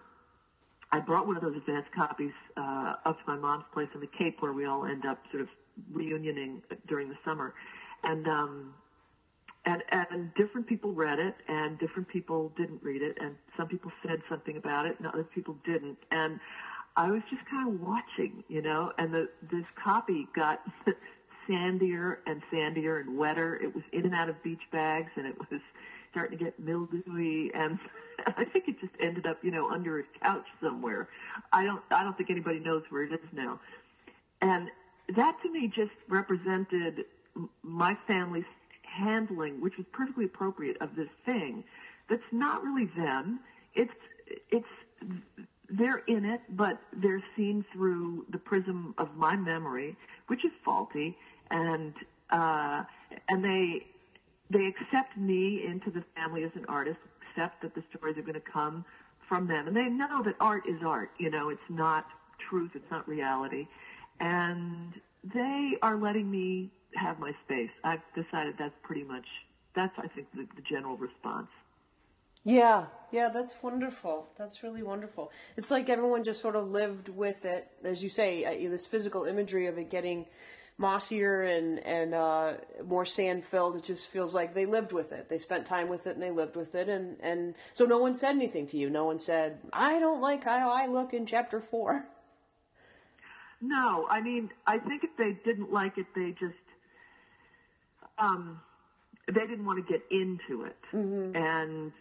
[0.93, 4.07] I brought one of those advanced copies uh, up to my mom's place in the
[4.07, 5.49] Cape, where we all end up sort of
[5.93, 7.55] reunioning during the summer,
[8.05, 8.75] and um,
[9.65, 13.91] and and different people read it, and different people didn't read it, and some people
[14.07, 16.41] said something about it, and other people didn't, and
[16.97, 20.63] I was just kind of watching, you know, and the this copy got
[21.49, 23.57] sandier and sandier and wetter.
[23.57, 25.61] It was in and out of beach bags, and it was
[26.17, 27.79] starting to get mildewy, and
[28.27, 31.09] I think it just ended up, you know, under a couch somewhere.
[31.53, 33.61] I don't, I don't think anybody knows where it is now.
[34.41, 34.71] And
[35.15, 37.05] that to me just represented
[37.63, 38.45] my family's
[38.83, 41.65] handling, which was perfectly appropriate of this thing.
[42.09, 43.41] That's not really them.
[43.75, 43.93] It's,
[44.51, 44.67] it's,
[45.69, 49.97] they're in it, but they're seen through the prism of my memory,
[50.29, 51.15] which is faulty,
[51.51, 51.93] and
[52.31, 52.83] uh,
[53.29, 53.87] and they
[54.51, 58.35] they accept me into the family as an artist, accept that the stories are going
[58.35, 58.85] to come
[59.29, 61.11] from them, and they know that art is art.
[61.19, 62.07] You know, it's not
[62.49, 63.67] truth, it's not reality,
[64.21, 64.93] and
[65.35, 67.71] they are letting me have my space.
[67.85, 69.27] I've decided that's pretty much
[69.75, 71.49] that's I think the, the general response.
[72.45, 74.29] Yeah, yeah, that's wonderful.
[74.39, 75.33] That's really wonderful.
[75.57, 79.25] It's like everyone just sort of lived with it, as you say, uh, this physical
[79.25, 80.27] imagery of it getting
[80.79, 83.77] mossier and and uh, more sand filled.
[83.77, 85.29] It just feels like they lived with it.
[85.29, 86.89] They spent time with it and they lived with it.
[86.89, 88.91] And and so no one said anything to you.
[88.91, 92.07] No one said, "I don't like how I look in chapter 4.
[93.61, 96.55] No, I mean, I think if they didn't like it, they just
[98.19, 98.61] um,
[99.27, 100.77] they didn't want to get into it.
[100.93, 101.37] Mm-hmm.
[101.37, 101.93] And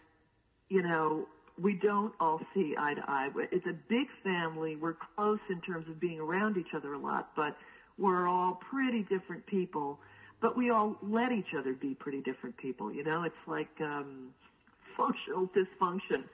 [0.68, 1.26] you know,
[1.60, 3.28] we don't all see eye to eye.
[3.50, 4.76] It's a big family.
[4.76, 7.56] We're close in terms of being around each other a lot, but
[7.98, 9.98] we're all pretty different people,
[10.40, 12.92] but we all let each other be pretty different people.
[12.92, 14.28] You know, it's like um,
[14.96, 16.24] functional dysfunction,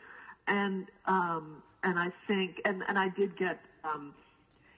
[0.47, 4.15] and um, and I think, and and I did get, um,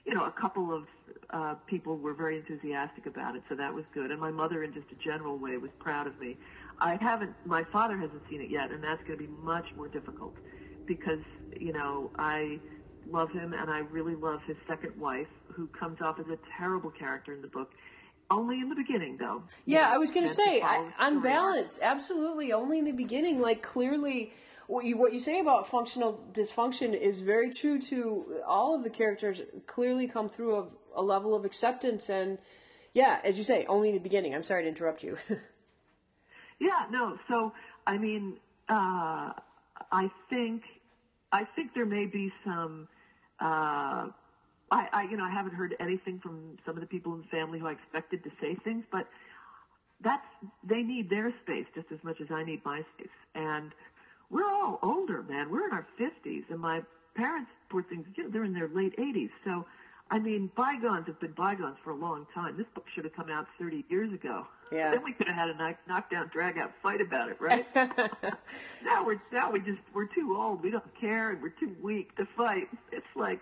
[0.05, 0.83] you know, a couple of
[1.31, 4.11] uh, people were very enthusiastic about it, so that was good.
[4.11, 6.37] And my mother, in just a general way, was proud of me.
[6.79, 9.87] I haven't, my father hasn't seen it yet, and that's going to be much more
[9.87, 10.35] difficult
[10.85, 11.23] because
[11.59, 12.59] you know I
[13.09, 16.91] love him, and I really love his second wife, who comes off as a terrible
[16.91, 17.71] character in the book.
[18.31, 19.43] Only in the beginning, though.
[19.65, 22.51] Yeah, know, I was going to say, I, on balance, absolutely.
[22.53, 23.39] Only in the beginning.
[23.39, 24.33] Like clearly,
[24.67, 28.89] what you what you say about functional dysfunction is very true to all of the
[28.89, 29.41] characters.
[29.67, 32.39] Clearly, come through of a level of acceptance and
[32.95, 34.33] yeah, as you say, only in the beginning.
[34.33, 35.17] I'm sorry to interrupt you.
[36.59, 37.19] yeah, no.
[37.27, 37.53] So
[37.85, 38.37] I mean,
[38.69, 39.33] uh,
[39.91, 40.63] I think
[41.31, 42.87] I think there may be some.
[43.39, 44.07] Uh,
[44.75, 47.27] I, I, you know, I haven't heard anything from some of the people in the
[47.27, 49.07] family who I expected to say things, but
[50.01, 50.25] that's
[50.67, 53.07] they need their space just as much as I need my space.
[53.33, 53.71] And
[54.29, 55.49] we're all older, man.
[55.49, 56.81] We're in our fifties, and my
[57.15, 59.29] parents, poor things, you know, they're in their late eighties.
[59.45, 59.65] So,
[60.11, 62.57] I mean, bygones have been bygones for a long time.
[62.57, 64.45] This book should have come out 30 years ago.
[64.71, 64.91] Yeah.
[64.91, 67.65] Then we could have had a knock, knockdown, drag out fight about it, right?
[68.83, 70.61] now we're now we just we're too old.
[70.61, 72.67] We don't care, and we're too weak to fight.
[72.91, 73.39] It's like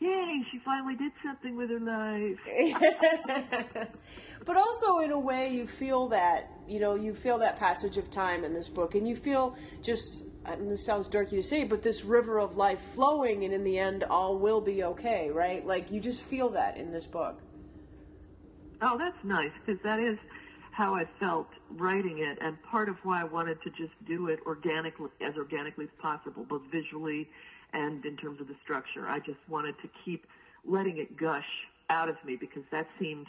[0.00, 2.38] yay, she finally did something with her life.
[4.44, 8.10] but also, in a way, you feel that, you know, you feel that passage of
[8.10, 11.64] time in this book, and you feel just, I mean, this sounds dorky to say,
[11.64, 15.64] but this river of life flowing, and in the end, all will be okay, right?
[15.66, 17.40] Like, you just feel that in this book.
[18.82, 20.18] Oh, that's nice, because that is
[20.72, 24.40] how I felt writing it, and part of why I wanted to just do it
[24.44, 27.28] organically, as organically as possible, both visually
[27.74, 29.06] and in terms of the structure.
[29.08, 30.26] I just wanted to keep
[30.64, 31.48] letting it gush
[31.90, 33.26] out of me because that seemed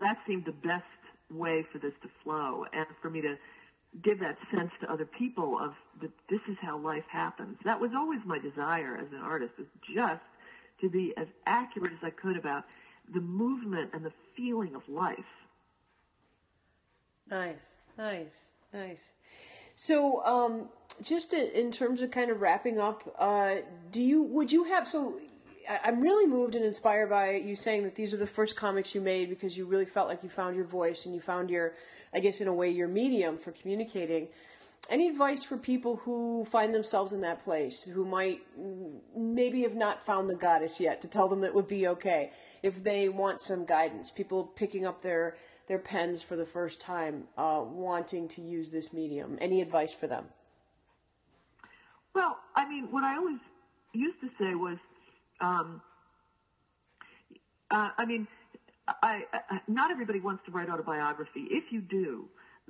[0.00, 0.84] that seemed the best
[1.30, 3.36] way for this to flow and for me to
[4.02, 7.56] give that sense to other people of that this is how life happens.
[7.64, 10.22] That was always my desire as an artist, is just
[10.80, 12.64] to be as accurate as I could about
[13.14, 15.18] the movement and the feeling of life.
[17.30, 19.12] Nice, nice, nice.
[19.76, 20.68] So, um,
[21.02, 23.56] just in terms of kind of wrapping up, uh,
[23.92, 25.20] do you would you have so?
[25.84, 29.00] I'm really moved and inspired by you saying that these are the first comics you
[29.00, 31.74] made because you really felt like you found your voice and you found your,
[32.14, 34.28] I guess in a way, your medium for communicating.
[34.88, 38.42] Any advice for people who find themselves in that place, who might
[39.16, 42.30] maybe have not found the goddess yet, to tell them that would be okay
[42.62, 44.12] if they want some guidance?
[44.12, 45.36] People picking up their
[45.68, 49.36] their pens for the first time, uh, wanting to use this medium.
[49.40, 50.26] Any advice for them?
[52.14, 53.38] Well, I mean, what I always
[53.92, 54.78] used to say was,
[55.40, 55.82] um,
[57.70, 58.26] uh, I mean,
[58.88, 61.46] I, I, not everybody wants to write autobiography.
[61.50, 62.28] If you do,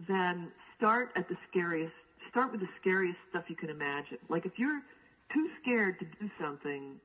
[0.09, 1.95] then start at the scariest.
[2.31, 4.19] Start with the scariest stuff you can imagine.
[4.29, 4.81] Like if you're
[5.33, 6.97] too scared to do something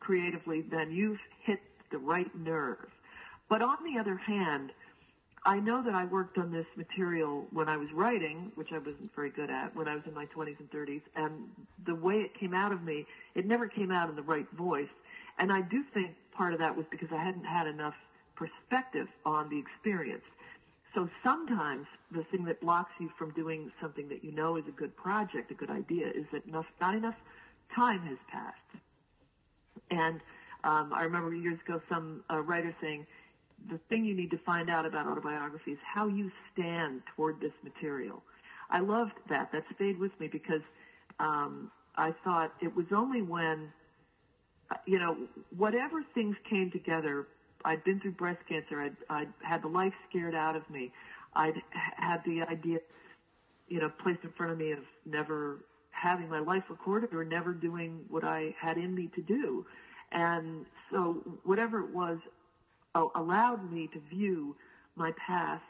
[0.00, 2.88] creatively, then you've hit the right nerve.
[3.48, 4.72] But on the other hand,
[5.46, 9.14] I know that I worked on this material when I was writing, which I wasn't
[9.14, 11.48] very good at when I was in my 20s and 30s, and
[11.86, 14.88] the way it came out of me, it never came out in the right voice.
[15.38, 17.94] And I do think part of that was because I hadn't had enough
[18.34, 20.24] perspective on the experience.
[20.96, 24.72] So sometimes the thing that blocks you from doing something that you know is a
[24.72, 27.14] good project, a good idea, is that enough, not enough
[27.72, 28.82] time has passed.
[29.92, 30.20] And
[30.64, 33.06] um, I remember years ago some uh, writer saying,
[33.70, 37.52] the thing you need to find out about autobiography is how you stand toward this
[37.62, 38.22] material.
[38.70, 39.52] I loved that.
[39.52, 40.62] That stayed with me because
[41.20, 43.72] um, I thought it was only when,
[44.86, 45.16] you know,
[45.56, 47.26] whatever things came together.
[47.64, 48.82] I'd been through breast cancer.
[48.82, 50.92] I'd, I'd had the life scared out of me.
[51.34, 51.54] I'd
[51.96, 52.78] had the idea,
[53.68, 55.58] you know, placed in front of me of never
[55.90, 59.64] having my life recorded or never doing what I had in me to do.
[60.12, 62.18] And so whatever it was,
[63.14, 64.56] allowed me to view
[64.96, 65.62] my past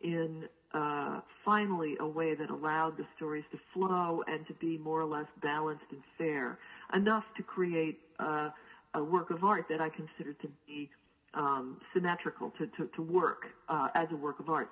[0.00, 0.44] in
[0.74, 5.04] uh, finally a way that allowed the stories to flow and to be more or
[5.04, 6.58] less balanced and fair,
[6.94, 8.48] enough to create uh,
[8.94, 10.90] a work of art that I consider to be
[11.34, 14.70] um, symmetrical, to, to, to work uh, as a work of art.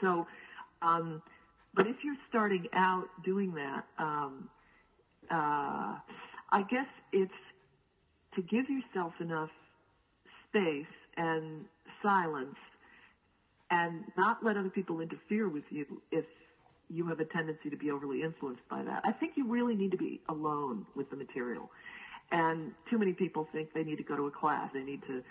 [0.00, 0.26] So,
[0.82, 1.22] um,
[1.74, 4.48] but if you're starting out doing that, um,
[5.30, 5.96] uh,
[6.50, 7.32] I guess it's
[8.34, 9.50] to give yourself enough
[10.56, 10.86] space
[11.16, 11.64] and
[12.02, 12.56] silence
[13.70, 16.24] and not let other people interfere with you if
[16.88, 19.02] you have a tendency to be overly influenced by that.
[19.04, 21.70] I think you really need to be alone with the material.
[22.30, 24.70] And too many people think they need to go to a class.
[24.72, 25.22] They need to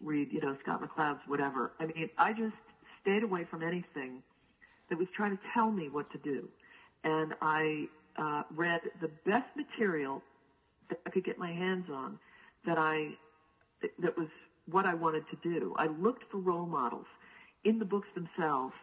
[0.00, 1.72] read, you know, Scott McCloud's whatever.
[1.80, 2.54] I mean, I just
[3.02, 4.22] stayed away from anything
[4.88, 6.48] that was trying to tell me what to do.
[7.02, 10.22] And I uh, read the best material
[10.90, 12.18] that I could get my hands on
[12.66, 13.16] that I
[13.98, 14.28] that was
[14.70, 15.74] what I wanted to do.
[15.76, 17.06] I looked for role models
[17.64, 18.74] in the books themselves,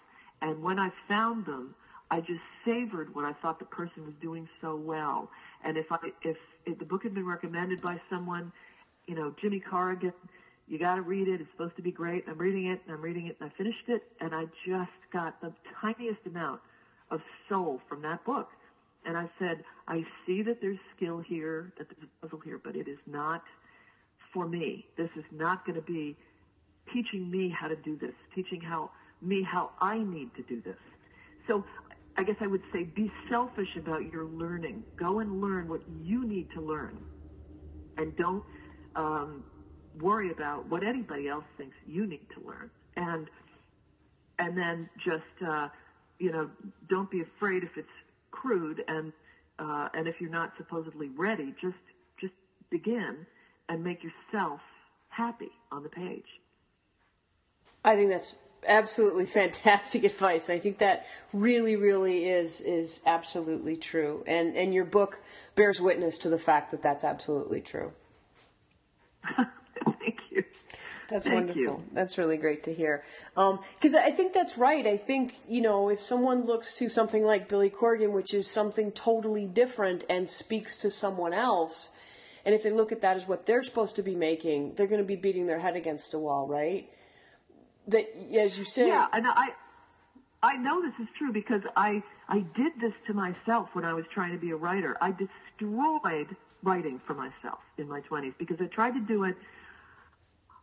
[0.42, 1.76] and when I found them,
[2.10, 5.30] I just savored what I thought the person was doing so well.
[5.64, 8.52] And if I if, if the book had been recommended by someone,
[9.08, 10.14] you know, Jimmy Corrigan,
[10.68, 11.42] you got to read it.
[11.42, 12.26] It's supposed to be great.
[12.28, 15.42] I'm reading it, and I'm reading it, and I finished it, and I just got
[15.42, 16.62] the tiniest amount
[17.12, 18.50] of soul from that book.
[19.06, 22.76] And I said, I see that there's skill here, that there's a puzzle here, but
[22.76, 23.44] it is not
[24.34, 24.86] for me.
[24.98, 26.16] This is not going to be
[26.94, 30.78] teaching me how to do this, teaching how me how I need to do this.
[31.48, 31.64] So
[32.18, 34.84] I guess I would say be selfish about your learning.
[34.98, 36.98] Go and learn what you need to learn,
[37.98, 38.44] and don't
[38.96, 39.44] um,
[40.00, 42.70] worry about what anybody else thinks you need to learn.
[42.96, 43.28] And
[44.40, 45.70] and then just uh,
[46.20, 46.50] you know
[46.90, 47.88] don't be afraid if it's
[48.32, 49.14] crude and
[49.60, 51.76] uh, and if you're not supposedly ready, just
[52.20, 52.34] just
[52.70, 53.26] begin
[53.70, 54.62] and make yourself
[55.10, 56.40] happy on the page.
[57.84, 58.36] I think that's
[58.68, 60.50] absolutely fantastic advice.
[60.50, 65.20] I think that really, really is is absolutely true, and and your book
[65.56, 67.92] bears witness to the fact that that's absolutely true.
[69.36, 70.44] Thank you.
[71.10, 71.62] That's Thank wonderful.
[71.62, 71.84] you.
[71.94, 73.04] That's really great to hear.
[73.36, 74.86] Um, because I think that's right.
[74.86, 78.92] I think, you know, if someone looks to something like Jimmy Corrigan, which is something
[78.92, 81.92] totally different and speaks to someone else,
[82.48, 85.02] and if they look at that as what they're supposed to be making, they're going
[85.02, 86.90] to be beating their head against a wall, right?
[87.90, 89.50] That, as you say, Yeah, and I
[90.42, 94.06] I know this is true because I I did this to myself when I was
[94.14, 94.98] trying to be a writer.
[95.02, 99.36] I destroyed writing for myself in my 20s because I tried to do it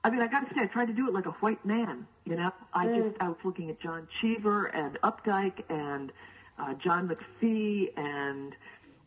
[0.04, 2.06] I mean, I got to say, I tried to do it like a white man.
[2.26, 6.12] You know, I just I was looking at John Cheever and Updike and
[6.58, 8.54] uh, John McPhee and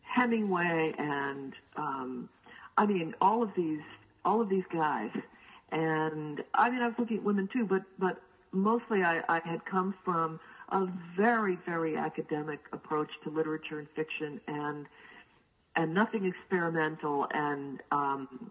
[0.02, 2.28] Hemingway and um,
[2.78, 3.82] I mean all of these
[4.24, 5.10] all of these guys.
[5.70, 8.22] And I mean, I was looking at women too, but but
[8.52, 14.40] mostly I, I had come from a very very academic approach to literature and fiction
[14.46, 14.86] and
[15.76, 18.50] and nothing experimental and um,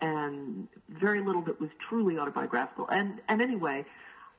[0.00, 2.88] and very little that was truly autobiographical.
[2.88, 3.84] And and anyway,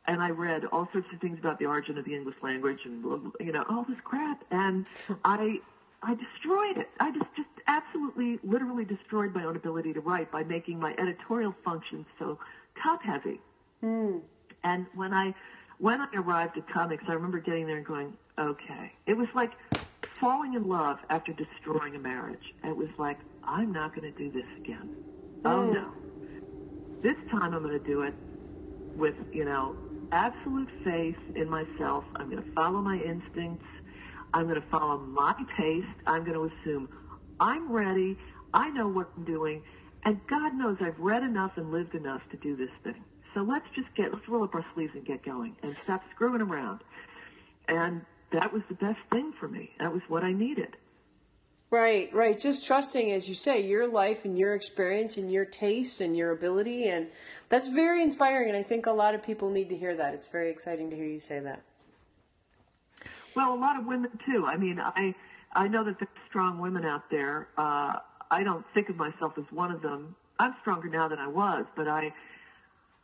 [0.05, 3.31] and I read all sorts of things about the origin of the English language and
[3.39, 4.85] you know all this crap, and
[5.23, 5.61] I
[6.01, 6.89] I destroyed it.
[6.99, 11.53] I just just absolutely literally destroyed my own ability to write by making my editorial
[11.63, 12.39] functions so
[12.81, 13.39] top heavy.
[13.81, 14.17] Hmm.
[14.63, 15.33] And when I
[15.77, 18.93] when I arrived at comics, I remember getting there and going, okay.
[19.07, 19.51] It was like
[20.19, 22.53] falling in love after destroying a marriage.
[22.63, 24.95] It was like, I'm not going to do this again.
[25.45, 25.73] Oh hmm.
[25.73, 25.91] no.
[27.01, 28.13] This time I'm going to do it
[28.95, 29.75] with, you know,
[30.11, 32.03] absolute faith in myself.
[32.15, 33.65] I'm going to follow my instincts.
[34.33, 35.87] I'm going to follow my taste.
[36.05, 36.89] I'm going to assume
[37.39, 38.17] I'm ready.
[38.53, 39.63] I know what I'm doing.
[40.05, 43.03] And God knows I've read enough and lived enough to do this thing.
[43.33, 46.41] So let's just get, let's roll up our sleeves and get going and stop screwing
[46.41, 46.81] around.
[47.67, 48.01] And
[48.31, 49.71] that was the best thing for me.
[49.79, 50.75] That was what I needed.
[51.71, 52.39] Right, right.
[52.39, 56.31] Just trusting, as you say, your life and your experience and your taste and your
[56.31, 56.87] ability.
[56.87, 57.07] And
[57.49, 58.49] that's very inspiring.
[58.49, 60.15] And I think a lot of people need to hear that.
[60.15, 61.61] It's very exciting to hear you say that.
[63.39, 64.45] Well, a lot of women too.
[64.45, 65.15] I mean, I
[65.53, 67.47] I know that there's strong women out there.
[67.57, 67.93] Uh,
[68.29, 70.13] I don't think of myself as one of them.
[70.37, 72.11] I'm stronger now than I was, but I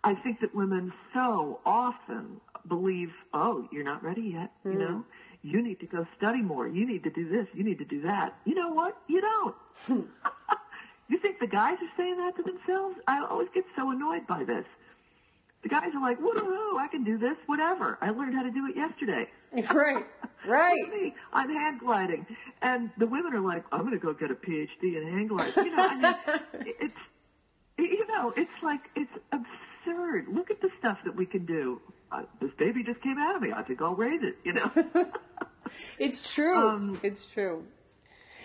[0.04, 4.52] I think that women so often believe, oh, you're not ready yet.
[4.66, 5.06] You know,
[5.42, 6.68] you need to go study more.
[6.68, 7.48] You need to do this.
[7.54, 8.38] You need to do that.
[8.44, 8.98] You know what?
[9.08, 9.56] You don't.
[11.08, 12.98] you think the guys are saying that to themselves?
[13.08, 14.66] I always get so annoyed by this.
[15.66, 17.98] The guys are like, woohoo, I can do this, whatever.
[18.00, 19.28] I learned how to do it yesterday.
[19.74, 20.06] Right,
[20.46, 20.90] right.
[20.92, 22.28] Me, I'm hand gliding.
[22.62, 25.66] And the women are like, I'm going to go get a PhD in hand gliding.
[25.66, 26.16] You know, I mean,
[26.82, 26.98] it's,
[27.80, 30.28] you know, it's like, it's absurd.
[30.30, 31.82] Look at the stuff that we can do.
[32.12, 33.54] Uh, this baby just came out of me.
[33.56, 34.72] I think I'll raise it, you know.
[35.98, 36.68] It's true.
[36.68, 37.66] Um, it's true.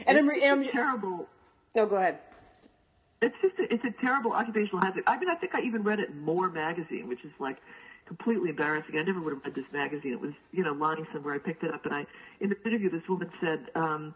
[0.07, 1.29] And I'm, re- and I'm, terrible.
[1.77, 2.21] oh, go ahead.
[3.23, 5.03] It's just a, it's a terrible occupational hazard.
[5.07, 7.59] I mean, I think I even read it in More magazine, which is like
[8.07, 8.97] completely embarrassing.
[8.97, 10.13] I never would have read this magazine.
[10.13, 11.35] It was you know lying somewhere.
[11.35, 12.07] I picked it up, and I
[12.41, 14.15] in the interview, this woman said, um,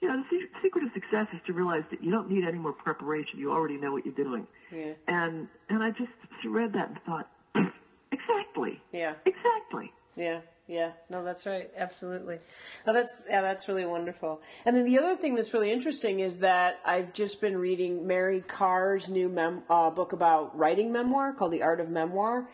[0.00, 2.72] you know, the secret of success is to realize that you don't need any more
[2.72, 3.38] preparation.
[3.38, 4.46] You already know what you're doing.
[4.72, 4.94] Yeah.
[5.06, 6.10] And and I just
[6.44, 7.28] read that and thought,
[8.12, 9.14] exactly, Yeah.
[9.24, 9.92] exactly.
[10.16, 10.40] Yeah,
[10.70, 10.92] yeah.
[11.08, 11.68] No, that's right.
[11.76, 12.38] Absolutely.
[12.86, 14.40] No, that's yeah, that's really wonderful.
[14.64, 18.42] And then the other thing that's really interesting is that I've just been reading Mary
[18.46, 22.48] Karr's new mem- uh, book about writing memoir called The Art of Memoir.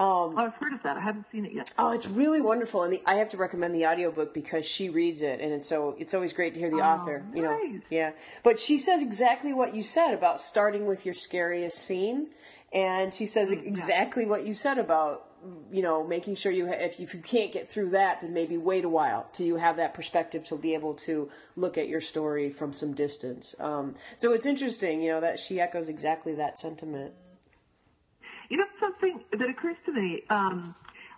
[0.00, 0.96] Oh, I've heard of that.
[0.96, 1.72] I haven't seen it yet.
[1.76, 5.22] Oh, it's really wonderful, and the, I have to recommend the audiobook because she reads
[5.22, 7.24] it, and it's so it's always great to hear the Oh, author.
[7.34, 7.58] You know,
[7.90, 8.12] yeah.
[8.44, 12.28] But she says exactly what you said about starting with your scariest scene,
[12.72, 15.27] and she says exactly what you said about
[15.70, 18.32] you know making sure you ha- if you, if you can't get through that, then
[18.32, 21.88] maybe wait a while till you have that perspective to be able to look at
[21.88, 23.54] your story from some distance.
[23.58, 27.12] Um, so it's interesting, you know, that she echoes exactly that sentiment.
[28.48, 30.22] You know something that occurs to me.
[30.30, 30.74] Um,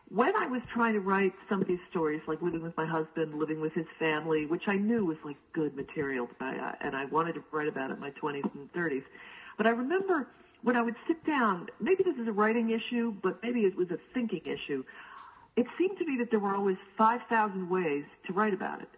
[0.09, 3.35] when I was trying to write some of these stories, like living with my husband,
[3.35, 7.45] living with his family, which I knew was like good material, and I wanted to
[7.53, 9.05] write about it in my 20s and 30s.
[9.57, 10.27] But I remember
[10.63, 13.91] when I would sit down, maybe this is a writing issue, but maybe it was
[13.91, 14.85] a thinking issue.
[15.57, 18.89] It seemed to me that there were always 5,000 ways to write about it.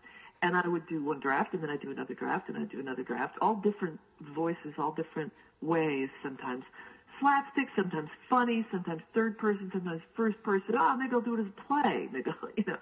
[0.43, 2.81] And I would do one draft, and then I'd do another draft, and I'd do
[2.81, 4.01] another draft, all different
[4.35, 6.65] voices, all different ways sometimes.
[7.21, 10.75] Slapstick, sometimes funny, sometimes third person, sometimes first person.
[10.77, 12.09] Oh, maybe I'll do it as a play.
[12.13, 12.79] Maybe, I'll, you know.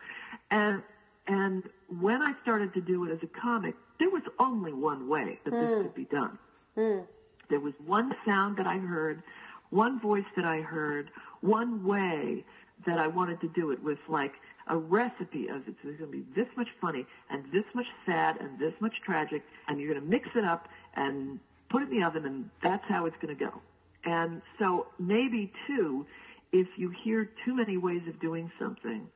[0.51, 0.83] And,
[1.26, 1.62] and
[2.01, 5.53] when I started to do it as a comic, there was only one way that
[5.53, 5.61] mm.
[5.61, 6.39] this could be done.
[6.78, 7.05] Mm.
[7.51, 9.22] There was one sound that I heard,
[9.70, 12.44] one voice that I heard, one way
[12.86, 14.32] that I wanted to do it with like
[14.68, 18.59] a recipe of it's going to be this much funny and this much sad and
[18.59, 22.07] this much tragic, and you're going to mix it up and put it in the
[22.07, 23.61] oven, and that's how it's going to go.
[24.05, 26.07] And so maybe too,
[26.53, 29.07] if you hear too many ways of doing something,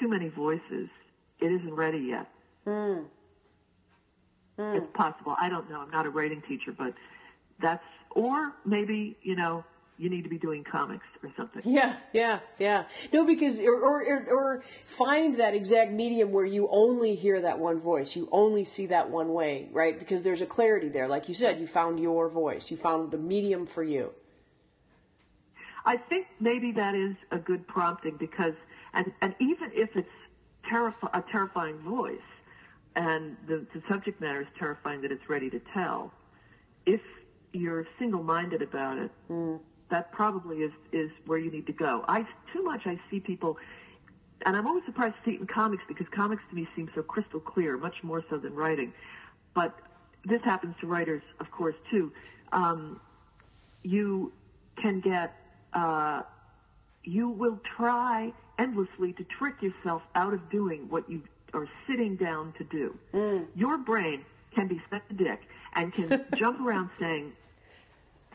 [0.00, 0.88] too many voices,
[1.40, 2.28] it isn't ready yet.
[2.66, 3.04] Mm.
[4.58, 4.76] Mm.
[4.76, 5.36] It's possible.
[5.40, 5.80] I don't know.
[5.80, 6.92] I'm not a writing teacher, but
[7.60, 9.64] that's or maybe you know
[9.98, 11.62] you need to be doing comics or something.
[11.64, 12.84] Yeah, yeah, yeah.
[13.12, 17.80] No, because or, or or find that exact medium where you only hear that one
[17.80, 19.98] voice, you only see that one way, right?
[19.98, 21.08] Because there's a clarity there.
[21.08, 24.12] Like you said, you found your voice, you found the medium for you.
[25.84, 28.54] I think maybe that is a good prompting because,
[28.94, 30.08] and and even if it's
[30.70, 32.16] terrifi- a terrifying voice,
[32.94, 36.12] and the, the subject matter is terrifying that it's ready to tell,
[36.86, 37.00] if
[37.52, 39.10] you're single-minded about it.
[39.30, 42.04] Mm that probably is is where you need to go.
[42.08, 43.56] I too much I see people,
[44.44, 47.02] and I'm always surprised to see it in comics because comics to me seem so
[47.02, 48.92] crystal clear, much more so than writing.
[49.54, 49.78] But
[50.24, 52.12] this happens to writers, of course, too.
[52.52, 53.00] Um,
[53.82, 54.32] you
[54.80, 55.34] can get,
[55.72, 56.22] uh,
[57.04, 61.22] you will try endlessly to trick yourself out of doing what you
[61.54, 62.98] are sitting down to do.
[63.14, 63.46] Mm.
[63.54, 64.24] Your brain
[64.54, 65.40] can be set to dick
[65.78, 67.32] and can jump around saying,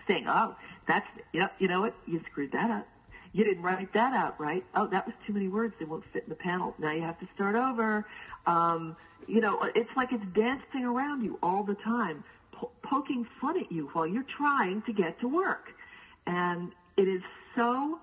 [0.08, 0.56] saying, "Oh,
[0.88, 1.94] that's you you know what?
[2.08, 2.88] You screwed that up.
[3.34, 4.64] You didn't write that out right.
[4.76, 5.74] Oh, that was too many words.
[5.80, 6.76] They won't fit in the panel.
[6.78, 8.06] Now you have to start over.
[8.46, 8.96] Um,
[9.28, 13.72] you know, it's like it's dancing around you all the time, po- poking fun at
[13.72, 15.74] you while you're trying to get to work,
[16.28, 17.22] and it is
[17.56, 18.00] so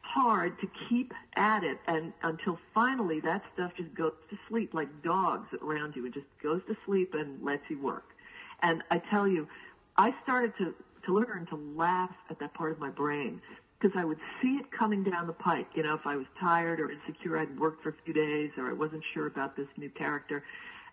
[0.00, 5.02] hard to keep at it and until finally that stuff just goes to sleep like
[5.02, 8.13] dogs around you and just goes to sleep and lets you work.
[8.62, 9.48] And I tell you,
[9.96, 10.74] I started to
[11.06, 13.40] to learn to laugh at that part of my brain
[13.78, 15.66] because I would see it coming down the pike.
[15.74, 18.70] You know, if I was tired or insecure, I'd worked for a few days or
[18.70, 20.42] I wasn't sure about this new character,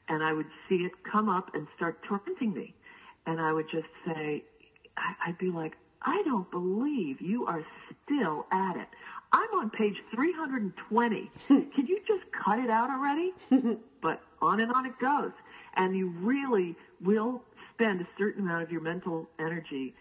[0.09, 2.73] and I would see it come up and start tormenting me.
[3.25, 4.43] And I would just say,
[4.97, 7.63] I'd be like, I don't believe you are
[8.05, 8.87] still at it.
[9.31, 11.31] I'm on page 320.
[11.47, 13.33] Can you just cut it out already?
[14.01, 15.31] but on and on it goes.
[15.75, 17.43] And you really will
[17.81, 19.95] spend a certain amount of your mental energy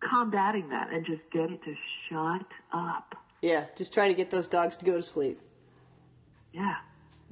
[0.00, 1.74] combating that and just get it to
[2.08, 3.14] shut up.
[3.42, 5.40] Yeah, just trying to get those dogs to go to sleep.
[6.52, 6.76] Yeah.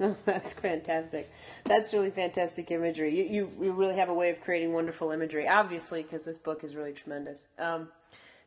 [0.03, 1.31] Oh, that's fantastic.
[1.63, 3.15] That's really fantastic imagery.
[3.15, 6.63] You, you, you really have a way of creating wonderful imagery, obviously, because this book
[6.63, 7.45] is really tremendous.
[7.59, 7.87] Um,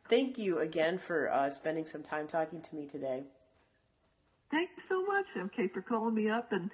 [0.09, 3.23] thank you again for uh, spending some time talking to me today.
[4.51, 6.73] Thanks so much, MK, for calling me up and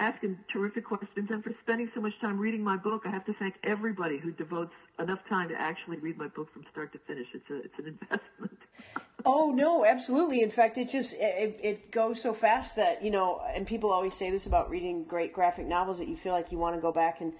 [0.00, 3.02] asking terrific questions and for spending so much time reading my book.
[3.04, 6.64] I have to thank everybody who devotes enough time to actually read my book from
[6.72, 7.26] start to finish.
[7.34, 8.58] It's a it's an investment.
[9.26, 10.40] oh no, absolutely.
[10.40, 14.14] In fact, it just it, it goes so fast that you know, and people always
[14.14, 16.92] say this about reading great graphic novels that you feel like you want to go
[16.92, 17.34] back and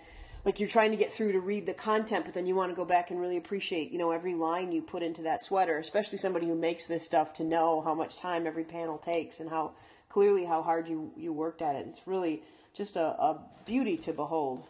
[0.45, 2.77] like you're trying to get through to read the content, but then you want to
[2.77, 6.17] go back and really appreciate, you know, every line you put into that sweater, especially
[6.17, 9.73] somebody who makes this stuff to know how much time every panel takes and how
[10.11, 11.87] clearly how hard you, you worked at it.
[11.89, 12.43] It's really
[12.75, 14.65] just a, a beauty to behold.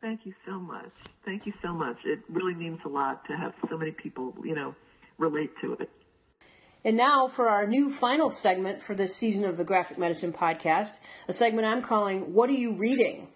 [0.00, 0.92] Thank you so much.
[1.24, 1.96] Thank you so much.
[2.04, 4.74] It really means a lot to have so many people, you know,
[5.18, 5.90] relate to it.
[6.84, 10.98] And now for our new final segment for this season of the Graphic Medicine Podcast,
[11.28, 13.28] a segment I'm calling What Are You Reading?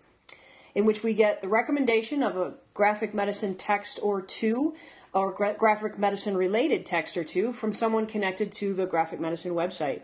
[0.74, 4.74] In which we get the recommendation of a graphic medicine text or two,
[5.14, 9.52] or gra- graphic medicine related text or two from someone connected to the graphic medicine
[9.52, 10.02] website.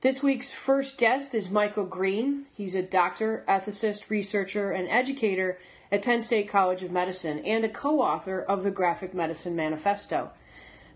[0.00, 2.46] This week's first guest is Michael Green.
[2.54, 5.58] He's a doctor, ethicist, researcher, and educator
[5.90, 10.30] at Penn State College of Medicine and a co author of the Graphic Medicine Manifesto.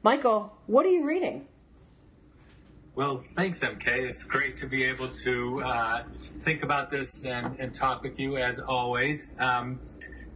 [0.05, 1.49] Michael, what are you reading?
[2.95, 3.89] Well, thanks, MK.
[3.89, 6.05] It's great to be able to uh,
[6.39, 9.35] think about this and, and, talk with you as always.
[9.41, 9.81] Um,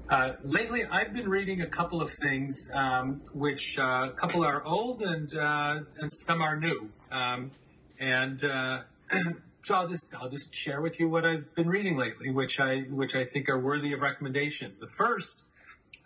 [0.09, 4.67] uh, lately, I've been reading a couple of things, um, which uh, a couple are
[4.67, 6.91] old and uh, and some are new.
[7.13, 7.53] Um,
[7.99, 8.83] and uh,
[9.63, 12.81] so I'll just I'll just share with you what I've been reading lately, which I
[12.83, 14.75] which I think are worthy of recommendation.
[14.81, 15.47] The first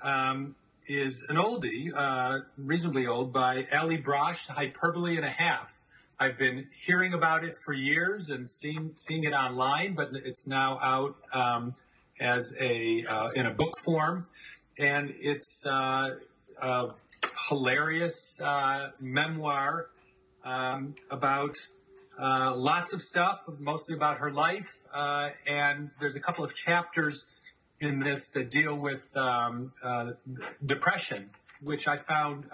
[0.02, 0.54] um,
[0.86, 5.78] is an oldie, uh, reasonably old, by Allie Brosh, Hyperbole and a Half.
[6.18, 10.78] I've been hearing about it for years and seeing seeing it online, but it's now
[10.82, 11.74] out um,
[12.20, 14.26] as a uh, in a book form,
[14.78, 16.16] and it's uh,
[16.60, 16.88] a
[17.48, 19.88] hilarious uh, memoir
[20.44, 21.56] um, about
[22.20, 27.26] uh, lots of stuff, mostly about her life, uh, and there's a couple of chapters
[27.80, 30.12] in this that deal with um, uh,
[30.64, 31.30] depression,
[31.62, 32.44] which I found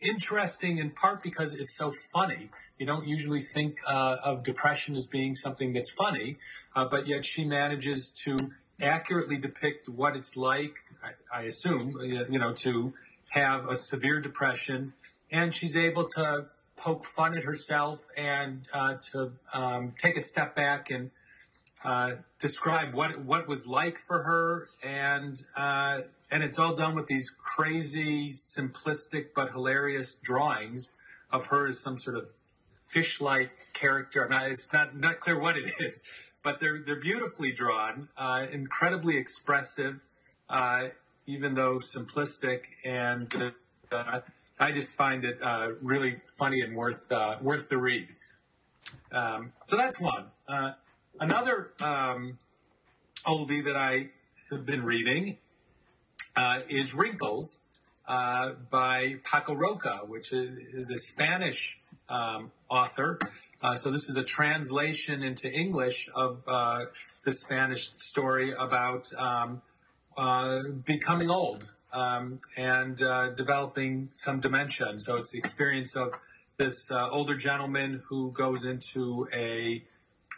[0.00, 2.50] interesting in part because it's so funny.
[2.78, 6.38] You don't usually think uh, of depression as being something that's funny,
[6.74, 8.38] uh, but yet she manages to
[8.80, 12.94] accurately depict what it's like, I, I assume, uh, you know, to
[13.30, 14.94] have a severe depression.
[15.30, 16.46] And she's able to
[16.80, 21.10] poke fun at herself and uh, to um, take a step back and
[21.84, 26.00] uh, describe what what was like for her, and uh,
[26.30, 30.94] and it's all done with these crazy, simplistic but hilarious drawings
[31.32, 32.30] of her as some sort of
[32.82, 34.26] fish-like character.
[34.28, 39.16] Not, it's not not clear what it is, but they're they're beautifully drawn, uh, incredibly
[39.16, 40.02] expressive,
[40.50, 40.88] uh,
[41.26, 43.54] even though simplistic, and
[43.90, 44.20] uh,
[44.60, 45.38] I just find it
[45.80, 48.08] really funny and worth worth the read.
[49.12, 50.26] Um, so that's one.
[51.18, 52.38] Another um,
[53.26, 54.08] oldie that I
[54.50, 55.38] have been reading
[56.36, 57.64] uh, is Wrinkles
[58.08, 63.18] uh, by Paco Roca, which is, a Spanish um, author.
[63.62, 66.86] Uh, so this is a translation into English of uh,
[67.24, 69.62] the Spanish story about um,
[70.16, 74.88] uh, becoming old um, and uh, developing some dementia.
[74.88, 76.14] And so it's the experience of
[76.56, 79.82] this older gentleman who goes into a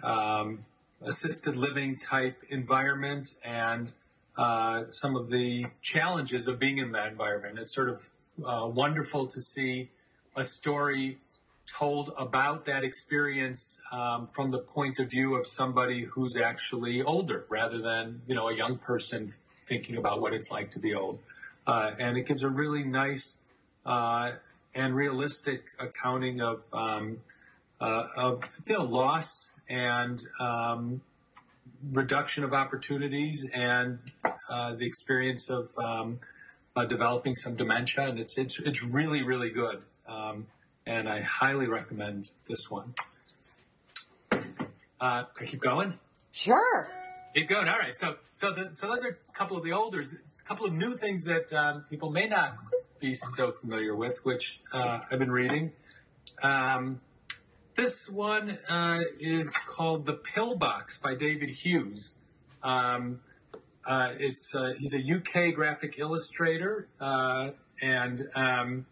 [0.03, 0.61] um,
[1.05, 3.93] assisted living type environment and
[4.37, 7.59] uh, some of the challenges of being in that environment.
[7.59, 8.11] It's sort of
[8.47, 9.91] uh, wonderful to see
[10.37, 11.19] a story
[11.67, 17.47] told about that experience um, from the point of view of somebody who's actually older
[17.49, 19.29] rather than you know a young person
[19.67, 21.21] thinking about what it's like to be old
[21.67, 23.43] uh, and it gives a really nice
[23.85, 24.33] uh,
[24.75, 27.19] and realistic accounting of um,
[27.81, 31.01] uh, of you know loss and um,
[31.91, 33.99] reduction of opportunities and
[34.49, 36.19] uh, the experience of um,
[36.77, 40.47] uh, developing some dementia, and it's it's it's really really good, um,
[40.87, 42.95] and I highly recommend this one.
[45.01, 45.99] Uh, I keep going.
[46.31, 46.89] Sure.
[47.35, 47.69] Keep going.
[47.69, 47.97] All right.
[47.97, 50.15] So so the, so those are a couple of the olders.
[50.43, 52.57] A couple of new things that um, people may not
[52.99, 55.73] be so familiar with, which uh, I've been reading.
[56.43, 57.01] Um,
[57.77, 62.19] this one uh, is called The Pillbox by David Hughes.
[62.63, 63.21] Um,
[63.87, 68.87] uh, it's uh, he's a UK graphic illustrator, uh, and um,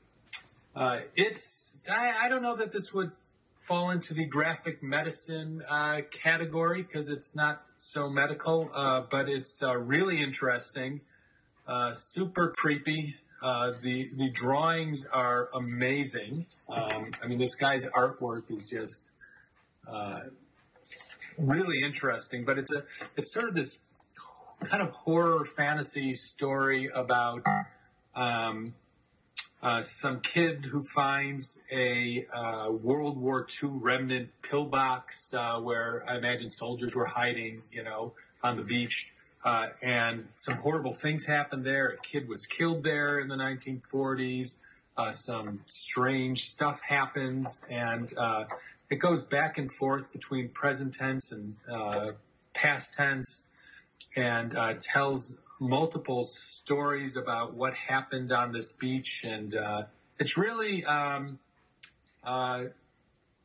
[0.76, 3.12] uh, it's I, I, don't know that this would
[3.58, 5.62] fall into the graphic medicine
[6.10, 8.70] category because it's not so medical,
[9.10, 11.02] but it's really interesting,
[11.92, 13.16] super creepy.
[13.42, 16.46] Uh, the the drawings are amazing.
[16.68, 19.12] Um, I mean, this guy's artwork is just
[19.88, 20.20] uh,
[21.38, 22.44] really interesting.
[22.44, 22.84] But it's a
[23.16, 23.80] it's sort of this
[24.64, 27.46] kind of horror fantasy story about
[28.14, 28.74] um,
[29.62, 36.16] uh, some kid who finds a uh, World War II remnant pillbox uh, where I
[36.16, 38.12] imagine soldiers were hiding, you know,
[38.42, 39.12] on the beach.
[39.42, 41.88] Uh, and some horrible things happened there.
[41.88, 44.58] A kid was killed there in the 1940s.
[44.96, 48.44] Uh, some strange stuff happens, and uh,
[48.90, 52.12] it goes back and forth between present tense and uh,
[52.52, 53.46] past tense,
[54.14, 59.24] and uh, tells multiple stories about what happened on this beach.
[59.26, 59.84] And uh,
[60.18, 61.38] it's really um,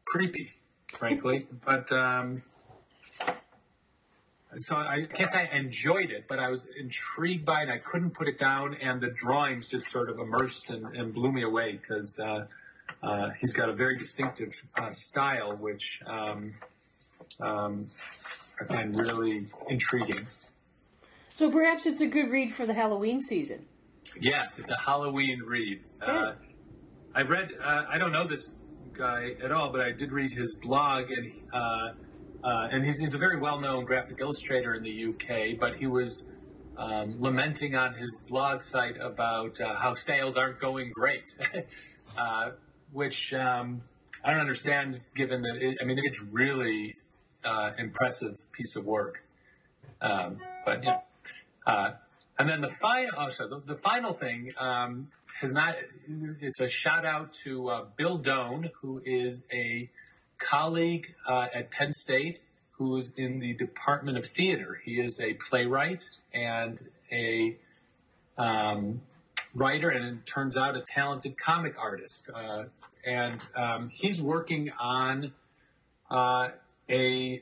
[0.04, 0.54] creepy,
[0.92, 1.90] frankly, but.
[1.92, 2.44] Um,
[4.58, 7.70] so I guess I enjoyed it, but I was intrigued by it.
[7.70, 11.32] I couldn't put it down, and the drawings just sort of immersed and, and blew
[11.32, 12.46] me away because uh,
[13.04, 16.54] uh, he's got a very distinctive uh, style, which um,
[17.40, 17.86] um,
[18.60, 20.28] I find really intriguing.
[21.34, 23.66] So perhaps it's a good read for the Halloween season.
[24.20, 25.82] Yes, it's a Halloween read.
[26.02, 26.34] Uh,
[27.14, 27.52] I read.
[27.62, 28.56] Uh, I don't know this
[28.94, 31.34] guy at all, but I did read his blog, and
[32.46, 36.28] uh, and he's, he's, a very well-known graphic illustrator in the UK, but he was
[36.78, 41.32] um, lamenting on his blog site about uh, how sales aren't going great,
[42.18, 42.52] uh,
[42.92, 43.82] which um,
[44.24, 46.94] I don't understand, given that it, I mean it's really
[47.44, 49.24] uh, impressive piece of work.
[50.00, 51.00] Um, but yeah,
[51.66, 51.94] uh,
[52.38, 55.08] and then the final, oh, sorry, the, the final thing um,
[55.42, 55.76] has not.
[56.42, 59.90] It's a shout out to uh, Bill Doan, who is a
[60.38, 62.40] colleague uh, at Penn State,
[62.78, 64.82] who is in the Department of Theater.
[64.84, 66.82] He is a playwright and
[67.12, 67.58] a
[68.38, 69.02] um,
[69.54, 72.30] writer, and it turns out a talented comic artist.
[72.34, 72.66] Uh,
[73.06, 75.34] and um, he's working on
[76.10, 76.50] uh,
[76.90, 77.42] a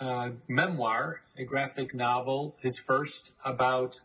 [0.00, 4.00] uh, memoir, a graphic novel, his first about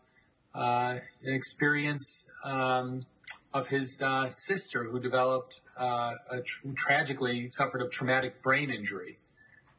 [0.54, 3.06] uh, an experience um,
[3.52, 9.18] of his uh, sister who developed uh, a who tragically suffered a traumatic brain injury.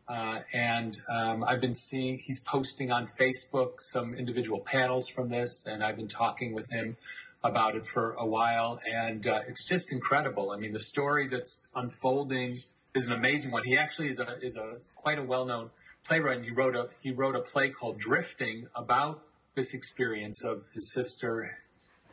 [0.08, 5.66] Uh, and um, I've been seeing he's posting on Facebook some individual panels from this,
[5.66, 6.98] and I've been talking with him
[7.44, 10.52] about it for a while, and uh, it's just incredible.
[10.52, 12.52] I mean, the story that's unfolding
[12.94, 13.64] is an amazing one.
[13.64, 15.70] He actually is a is a quite a well known
[16.04, 19.24] playwright, and he wrote a he wrote a play called Drifting about
[19.56, 21.61] this experience of his sister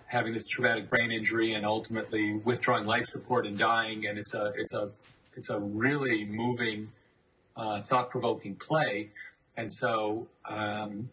[0.08, 4.06] having this traumatic brain injury and ultimately withdrawing life support and dying.
[4.06, 4.90] And it's a it's a
[5.36, 6.92] it's a really moving,
[7.56, 9.10] uh, thought provoking play.
[9.56, 11.10] And so um,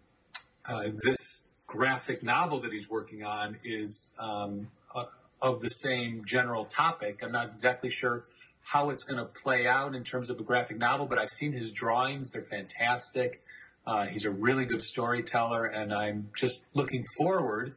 [0.67, 5.05] uh, this graphic novel that he's working on is um, uh,
[5.41, 7.21] of the same general topic.
[7.23, 8.25] I'm not exactly sure
[8.71, 11.51] how it's going to play out in terms of a graphic novel, but I've seen
[11.51, 13.43] his drawings; they're fantastic.
[13.85, 17.75] Uh, he's a really good storyteller, and I'm just looking forward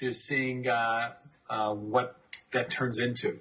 [0.00, 1.12] to seeing uh,
[1.48, 2.16] uh, what
[2.52, 3.38] that turns into.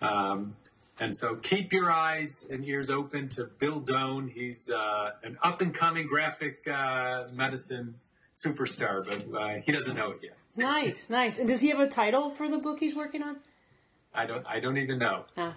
[0.00, 0.52] Um,
[0.98, 4.28] and so keep your eyes and ears open to Bill Doan.
[4.28, 7.96] He's uh, an up and coming graphic uh, medicine
[8.36, 10.36] superstar, but uh, he doesn't know it yet.
[10.56, 11.38] Nice, nice.
[11.38, 13.36] And does he have a title for the book he's working on?
[14.14, 14.44] I don't.
[14.46, 15.24] I don't even know.
[15.36, 15.56] Ah,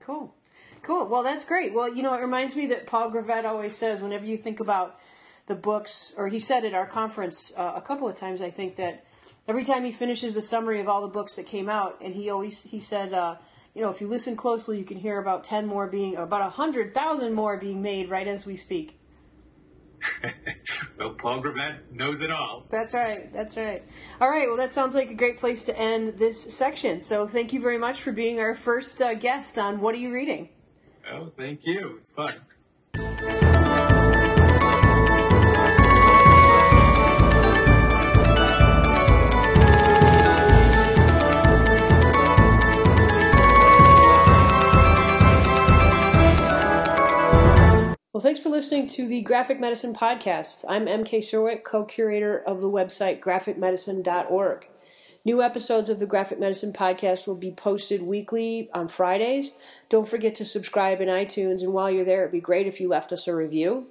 [0.00, 0.34] cool,
[0.82, 1.06] cool.
[1.06, 1.72] Well, that's great.
[1.72, 4.98] Well, you know, it reminds me that Paul Gravett always says whenever you think about
[5.46, 8.76] the books, or he said at our conference uh, a couple of times, I think
[8.76, 9.04] that
[9.48, 12.30] every time he finishes the summary of all the books that came out, and he
[12.30, 13.12] always he said.
[13.12, 13.36] Uh,
[13.74, 16.48] you know, if you listen closely, you can hear about ten more being, about a
[16.48, 18.98] hundred thousand more being made right as we speak.
[20.98, 22.64] well, Paul Gravett knows it all.
[22.70, 23.30] That's right.
[23.34, 23.82] That's right.
[24.18, 24.48] All right.
[24.48, 27.02] Well, that sounds like a great place to end this section.
[27.02, 30.12] So, thank you very much for being our first uh, guest on What Are You
[30.12, 30.48] Reading?
[31.12, 31.96] Oh, thank you.
[31.98, 32.32] It's fun.
[48.26, 50.64] Thanks for listening to the Graphic Medicine Podcast.
[50.68, 54.66] I'm MK Czerwiec, co curator of the website graphicmedicine.org.
[55.24, 59.52] New episodes of the Graphic Medicine Podcast will be posted weekly on Fridays.
[59.88, 62.88] Don't forget to subscribe in iTunes, and while you're there, it'd be great if you
[62.88, 63.86] left us a review.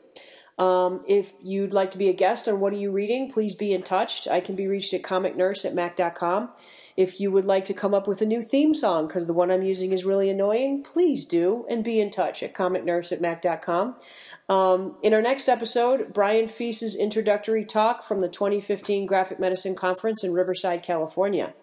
[0.60, 3.72] Um, if you'd like to be a guest on What Are You Reading, please be
[3.72, 4.28] in touch.
[4.28, 6.50] I can be reached at comicnurse at mac.com.
[6.98, 9.52] If you would like to come up with a new theme song, because the one
[9.52, 13.98] I'm using is really annoying, please do and be in touch at comicnurse at mac.com.
[14.48, 20.24] Um, in our next episode, Brian Fies's introductory talk from the 2015 Graphic Medicine Conference
[20.24, 21.54] in Riverside, California.